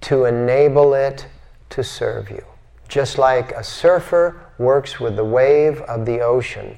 to 0.02 0.26
enable 0.26 0.94
it 0.94 1.28
to 1.72 1.84
serve 1.84 2.30
you. 2.30 2.46
Just 2.88 3.18
like 3.18 3.52
a 3.54 3.64
surfer 3.64 4.40
works 4.58 5.00
with 5.00 5.16
the 5.16 5.26
wave 5.26 5.82
of 5.82 6.06
the 6.06 6.20
ocean 6.20 6.78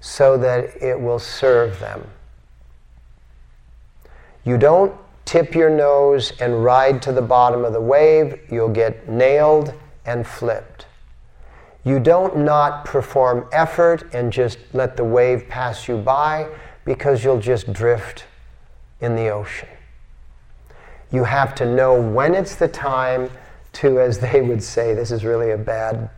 so 0.00 0.36
that 0.38 0.82
it 0.82 1.00
will 1.00 1.18
serve 1.18 1.78
them. 1.78 2.10
You 4.46 4.56
don't 4.56 4.94
tip 5.24 5.56
your 5.56 5.68
nose 5.68 6.32
and 6.40 6.64
ride 6.64 7.02
to 7.02 7.12
the 7.12 7.20
bottom 7.20 7.64
of 7.64 7.72
the 7.72 7.80
wave, 7.80 8.40
you'll 8.48 8.68
get 8.68 9.08
nailed 9.08 9.74
and 10.06 10.24
flipped. 10.24 10.86
You 11.84 11.98
don't 11.98 12.38
not 12.38 12.84
perform 12.84 13.48
effort 13.52 14.14
and 14.14 14.32
just 14.32 14.58
let 14.72 14.96
the 14.96 15.04
wave 15.04 15.48
pass 15.48 15.88
you 15.88 15.96
by 15.96 16.48
because 16.84 17.24
you'll 17.24 17.40
just 17.40 17.72
drift 17.72 18.24
in 19.00 19.16
the 19.16 19.28
ocean. 19.28 19.68
You 21.10 21.24
have 21.24 21.54
to 21.56 21.66
know 21.66 22.00
when 22.00 22.32
it's 22.32 22.54
the 22.54 22.68
time 22.68 23.30
to, 23.74 24.00
as 24.00 24.20
they 24.20 24.42
would 24.42 24.62
say, 24.62 24.94
this 24.94 25.10
is 25.10 25.24
really 25.24 25.50
a 25.50 25.58
bad, 25.58 26.08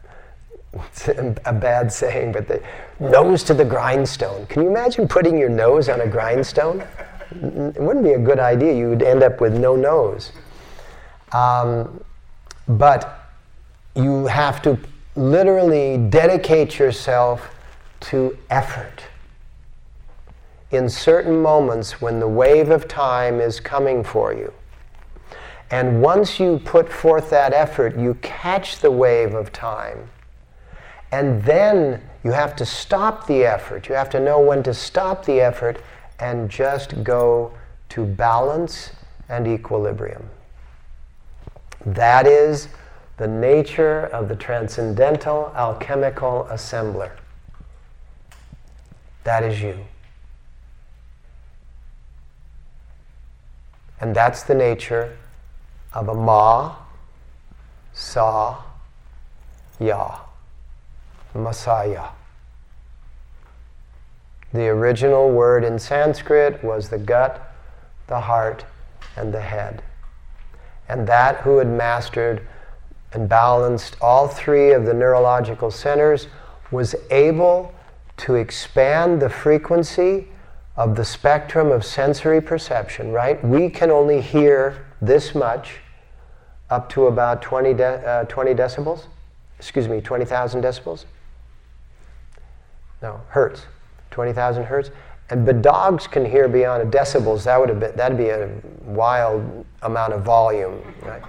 a 1.46 1.52
bad 1.52 1.90
saying, 1.90 2.32
but 2.32 2.46
the 2.46 2.62
nose 3.00 3.42
to 3.44 3.54
the 3.54 3.64
grindstone. 3.64 4.46
Can 4.46 4.62
you 4.62 4.68
imagine 4.68 5.08
putting 5.08 5.38
your 5.38 5.48
nose 5.48 5.88
on 5.88 6.02
a 6.02 6.06
grindstone? 6.06 6.86
It 7.30 7.80
wouldn't 7.80 8.04
be 8.04 8.12
a 8.12 8.18
good 8.18 8.38
idea. 8.38 8.74
You 8.74 8.90
would 8.90 9.02
end 9.02 9.22
up 9.22 9.40
with 9.40 9.56
no 9.56 9.76
nose. 9.76 10.32
Um, 11.32 12.02
but 12.66 13.30
you 13.94 14.26
have 14.26 14.62
to 14.62 14.78
literally 15.16 15.98
dedicate 15.98 16.78
yourself 16.78 17.54
to 18.00 18.38
effort. 18.50 19.04
In 20.70 20.88
certain 20.88 21.40
moments 21.40 22.00
when 22.00 22.20
the 22.20 22.28
wave 22.28 22.70
of 22.70 22.86
time 22.86 23.40
is 23.40 23.58
coming 23.58 24.04
for 24.04 24.32
you. 24.32 24.52
And 25.70 26.00
once 26.00 26.40
you 26.40 26.60
put 26.64 26.90
forth 26.90 27.28
that 27.30 27.52
effort, 27.52 27.96
you 27.96 28.14
catch 28.22 28.78
the 28.78 28.90
wave 28.90 29.34
of 29.34 29.52
time. 29.52 30.08
And 31.10 31.42
then 31.42 32.02
you 32.22 32.32
have 32.32 32.54
to 32.56 32.66
stop 32.66 33.26
the 33.26 33.44
effort. 33.44 33.88
You 33.88 33.94
have 33.94 34.10
to 34.10 34.20
know 34.20 34.40
when 34.40 34.62
to 34.62 34.74
stop 34.74 35.24
the 35.24 35.40
effort 35.40 35.80
and 36.20 36.50
just 36.50 37.02
go 37.04 37.52
to 37.90 38.04
balance 38.04 38.90
and 39.28 39.46
equilibrium. 39.46 40.28
That 41.86 42.26
is 42.26 42.68
the 43.16 43.28
nature 43.28 44.06
of 44.06 44.28
the 44.28 44.36
transcendental 44.36 45.52
alchemical 45.54 46.48
assembler. 46.50 47.12
That 49.24 49.42
is 49.42 49.60
you. 49.60 49.78
And 54.00 54.14
that's 54.14 54.44
the 54.44 54.54
nature 54.54 55.16
of 55.92 56.08
a 56.08 56.14
Ma, 56.14 56.76
Sa, 57.92 58.62
Ya, 59.80 60.20
Messiah. 61.34 62.08
The 64.52 64.68
original 64.68 65.30
word 65.30 65.64
in 65.64 65.78
Sanskrit 65.78 66.62
was 66.64 66.88
the 66.88 66.98
gut, 66.98 67.52
the 68.06 68.20
heart, 68.20 68.64
and 69.16 69.32
the 69.32 69.40
head. 69.40 69.82
And 70.88 71.06
that 71.06 71.36
who 71.42 71.58
had 71.58 71.68
mastered 71.68 72.46
and 73.12 73.28
balanced 73.28 73.96
all 74.00 74.28
three 74.28 74.72
of 74.72 74.86
the 74.86 74.94
neurological 74.94 75.70
centers 75.70 76.28
was 76.70 76.94
able 77.10 77.74
to 78.18 78.34
expand 78.34 79.20
the 79.20 79.28
frequency 79.28 80.28
of 80.76 80.96
the 80.96 81.04
spectrum 81.04 81.70
of 81.70 81.84
sensory 81.84 82.40
perception, 82.40 83.12
right? 83.12 83.42
We 83.44 83.68
can 83.68 83.90
only 83.90 84.20
hear 84.20 84.86
this 85.00 85.34
much 85.34 85.80
up 86.70 86.88
to 86.90 87.06
about 87.06 87.42
20, 87.42 87.74
de- 87.74 87.84
uh, 87.84 88.24
20 88.24 88.54
decibels, 88.54 89.06
excuse 89.58 89.88
me, 89.88 90.00
20,000 90.00 90.62
decibels. 90.62 91.04
No, 93.02 93.20
hertz. 93.28 93.62
20,000 94.18 94.64
hertz. 94.64 94.90
And 95.30 95.46
but 95.46 95.62
dogs 95.62 96.08
can 96.08 96.24
hear 96.24 96.48
beyond 96.48 96.82
a 96.82 96.98
decibels. 96.98 97.44
That 97.44 97.60
would 97.60 97.68
have 97.68 97.78
been 97.78 97.94
that'd 97.94 98.18
be 98.18 98.30
a 98.30 98.50
wild 98.84 99.64
amount 99.82 100.12
of 100.12 100.22
volume, 100.24 100.82
right? 101.02 101.22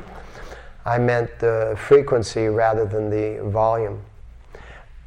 I 0.88 0.98
meant 0.98 1.30
the 1.38 1.78
frequency 1.78 2.48
rather 2.48 2.86
than 2.86 3.12
the 3.12 3.48
volume. 3.48 4.02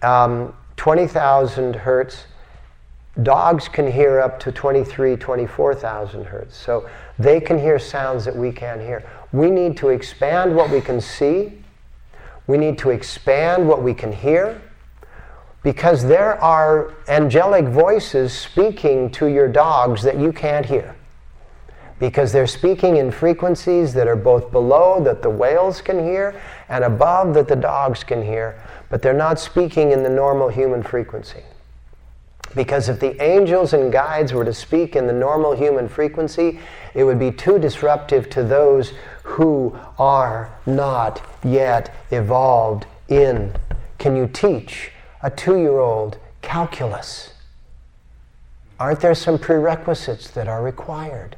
Um, 0.03 0.55
20,000 0.77 1.75
hertz. 1.75 2.27
Dogs 3.25 3.67
can 3.67 3.91
hear 3.91 4.21
up 4.21 4.39
to 4.41 4.53
23, 4.53 5.17
24,000 5.17 6.25
hertz. 6.25 6.57
So 6.57 6.89
they 7.19 7.41
can 7.41 7.59
hear 7.59 7.81
sounds 7.81 8.25
that 8.27 8.37
we 8.37 8.53
can't 8.53 8.81
hear. 8.81 9.03
We 9.33 9.51
need 9.51 9.77
to 9.79 9.89
expand 9.89 10.55
what 10.55 10.71
we 10.71 10.81
can 10.81 11.01
see. 11.01 11.65
We 12.47 12.59
need 12.59 12.79
to 12.79 12.91
expand 12.91 13.67
what 13.67 13.83
we 13.83 13.93
can 13.93 14.13
hear 14.13 14.63
because 15.63 16.05
there 16.05 16.43
are 16.43 16.95
angelic 17.09 17.67
voices 17.67 18.33
speaking 18.33 19.11
to 19.11 19.27
your 19.27 19.49
dogs 19.49 20.03
that 20.03 20.19
you 20.19 20.33
can't 20.33 20.67
hear. 20.67 20.97
Because 22.01 22.33
they're 22.33 22.49
speaking 22.49 22.97
in 22.97 23.13
frequencies 23.13 23.95
that 23.95 24.09
are 24.09 24.17
both 24.17 24.51
below 24.51 25.01
that 25.05 25.23
the 25.23 25.31
whales 25.31 25.81
can 25.81 26.03
hear 26.03 26.41
and 26.69 26.83
above 26.83 27.35
that 27.35 27.47
the 27.47 27.55
dogs 27.55 28.03
can 28.03 28.23
hear, 28.23 28.61
but 28.91 29.03
they're 29.03 29.13
not 29.13 29.39
speaking 29.39 29.93
in 29.93 30.03
the 30.03 30.09
normal 30.09 30.49
human 30.49 30.83
frequency. 30.83 31.45
Because 32.57 32.89
if 32.89 32.99
the 32.99 33.23
angels 33.23 33.73
and 33.73 33.93
guides 33.93 34.33
were 34.33 34.45
to 34.45 34.53
speak 34.53 34.97
in 34.97 35.07
the 35.07 35.13
normal 35.13 35.55
human 35.55 35.89
frequency, 35.89 36.59
it 36.93 37.05
would 37.05 37.19
be 37.19 37.31
too 37.31 37.59
disruptive 37.59 38.29
to 38.31 38.43
those 38.43 38.93
who 39.23 39.79
are 39.99 40.53
not 40.67 41.23
yet 41.45 41.95
evolved 42.11 42.87
in. 43.09 43.55
Can 43.99 44.17
you 44.17 44.27
teach 44.27 44.91
a 45.23 45.31
two 45.31 45.59
year 45.59 45.79
old 45.79 46.19
calculus? 46.41 47.33
Aren't 48.79 49.01
there 49.01 49.15
some 49.15 49.39
prerequisites 49.39 50.31
that 50.31 50.49
are 50.49 50.63
required? 50.63 51.37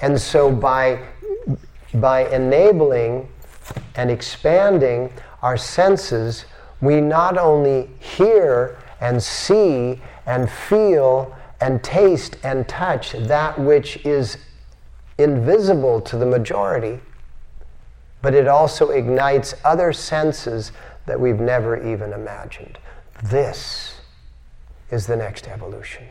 And 0.00 0.20
so 0.20 0.50
by, 0.50 1.00
by 1.94 2.28
enabling 2.28 3.28
and 3.94 4.10
expanding 4.10 5.12
our 5.42 5.56
senses, 5.56 6.44
we 6.80 7.00
not 7.00 7.38
only 7.38 7.90
hear 7.98 8.78
and 9.00 9.22
see 9.22 10.00
and 10.26 10.50
feel 10.50 11.34
and 11.60 11.82
taste 11.82 12.36
and 12.44 12.68
touch 12.68 13.12
that 13.12 13.58
which 13.58 14.04
is 14.04 14.38
invisible 15.18 16.00
to 16.00 16.16
the 16.16 16.26
majority, 16.26 17.00
but 18.22 18.34
it 18.34 18.46
also 18.46 18.90
ignites 18.90 19.54
other 19.64 19.92
senses 19.92 20.72
that 21.08 21.18
we've 21.18 21.40
never 21.40 21.76
even 21.90 22.12
imagined. 22.12 22.78
This 23.24 23.94
is 24.90 25.06
the 25.06 25.16
next 25.16 25.48
evolution. 25.48 26.04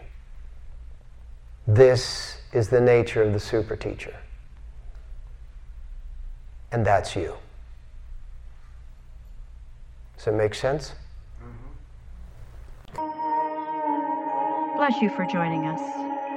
This 1.68 2.40
is 2.52 2.68
the 2.70 2.82
nature 2.82 3.22
of 3.22 3.32
the 3.34 3.40
super 3.40 3.76
teacher. 3.76 4.16
And 6.72 6.86
that's 6.86 7.16
you. 7.16 7.36
Does 10.18 10.28
it 10.28 10.34
make 10.34 10.56
sense? 10.56 10.94
Mm-hmm. 12.96 14.78
Bless 14.78 15.02
you 15.02 15.10
for 15.12 15.26
joining 15.26 15.68
us. 15.68 15.80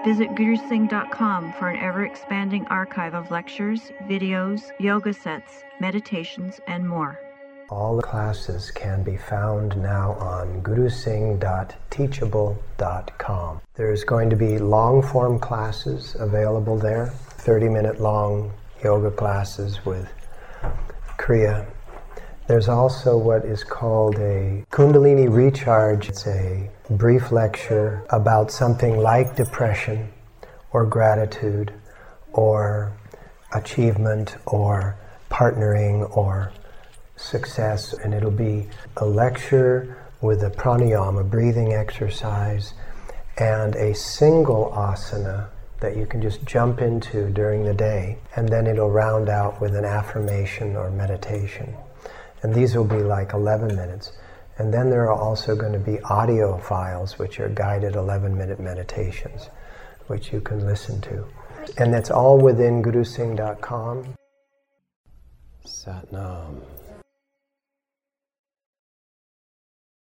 Visit 0.04 0.30
gurusingh.com 0.30 1.52
for 1.54 1.68
an 1.70 1.78
ever 1.80 2.04
expanding 2.04 2.66
archive 2.66 3.14
of 3.14 3.30
lectures, 3.30 3.90
videos, 4.04 4.70
yoga 4.78 5.14
sets, 5.14 5.62
meditations, 5.78 6.60
and 6.66 6.86
more. 6.88 7.18
All 7.70 7.94
the 7.94 8.02
classes 8.02 8.72
can 8.72 9.04
be 9.04 9.16
found 9.16 9.80
now 9.80 10.14
on 10.14 10.60
gurusingh.teachable.com. 10.60 13.60
There's 13.74 14.02
going 14.02 14.28
to 14.28 14.34
be 14.34 14.58
long 14.58 15.02
form 15.02 15.38
classes 15.38 16.16
available 16.18 16.76
there, 16.76 17.06
30 17.06 17.68
minute 17.68 18.00
long 18.00 18.52
yoga 18.82 19.12
classes 19.12 19.86
with 19.86 20.08
Kriya. 21.16 21.64
There's 22.48 22.68
also 22.68 23.16
what 23.16 23.44
is 23.44 23.62
called 23.62 24.16
a 24.16 24.64
Kundalini 24.72 25.32
Recharge. 25.32 26.08
It's 26.08 26.26
a 26.26 26.68
brief 26.90 27.30
lecture 27.30 28.04
about 28.10 28.50
something 28.50 28.98
like 28.98 29.36
depression 29.36 30.08
or 30.72 30.86
gratitude 30.86 31.72
or 32.32 32.92
achievement 33.54 34.34
or 34.46 34.96
partnering 35.30 36.16
or 36.16 36.50
success. 37.20 37.92
And 37.92 38.14
it'll 38.14 38.30
be 38.30 38.66
a 38.96 39.04
lecture 39.04 39.96
with 40.20 40.42
a 40.42 40.50
pranayama, 40.50 41.28
breathing 41.30 41.72
exercise, 41.72 42.74
and 43.38 43.74
a 43.76 43.94
single 43.94 44.72
asana 44.74 45.48
that 45.80 45.96
you 45.96 46.06
can 46.06 46.20
just 46.20 46.44
jump 46.44 46.80
into 46.80 47.30
during 47.30 47.64
the 47.64 47.74
day. 47.74 48.18
And 48.36 48.48
then 48.48 48.66
it'll 48.66 48.90
round 48.90 49.28
out 49.28 49.60
with 49.60 49.74
an 49.74 49.84
affirmation 49.84 50.76
or 50.76 50.90
meditation. 50.90 51.74
And 52.42 52.54
these 52.54 52.76
will 52.76 52.84
be 52.84 53.02
like 53.02 53.32
11 53.32 53.74
minutes. 53.74 54.12
And 54.58 54.72
then 54.72 54.90
there 54.90 55.10
are 55.10 55.12
also 55.12 55.56
going 55.56 55.72
to 55.72 55.78
be 55.78 56.00
audio 56.02 56.58
files, 56.58 57.18
which 57.18 57.40
are 57.40 57.48
guided 57.48 57.96
11 57.96 58.36
minute 58.36 58.60
meditations, 58.60 59.48
which 60.06 60.32
you 60.32 60.40
can 60.40 60.66
listen 60.66 61.00
to. 61.02 61.26
And 61.78 61.92
that's 61.92 62.10
all 62.10 62.38
within 62.38 62.82
gurusingh.com. 62.82 64.14
Satnam. 65.66 66.60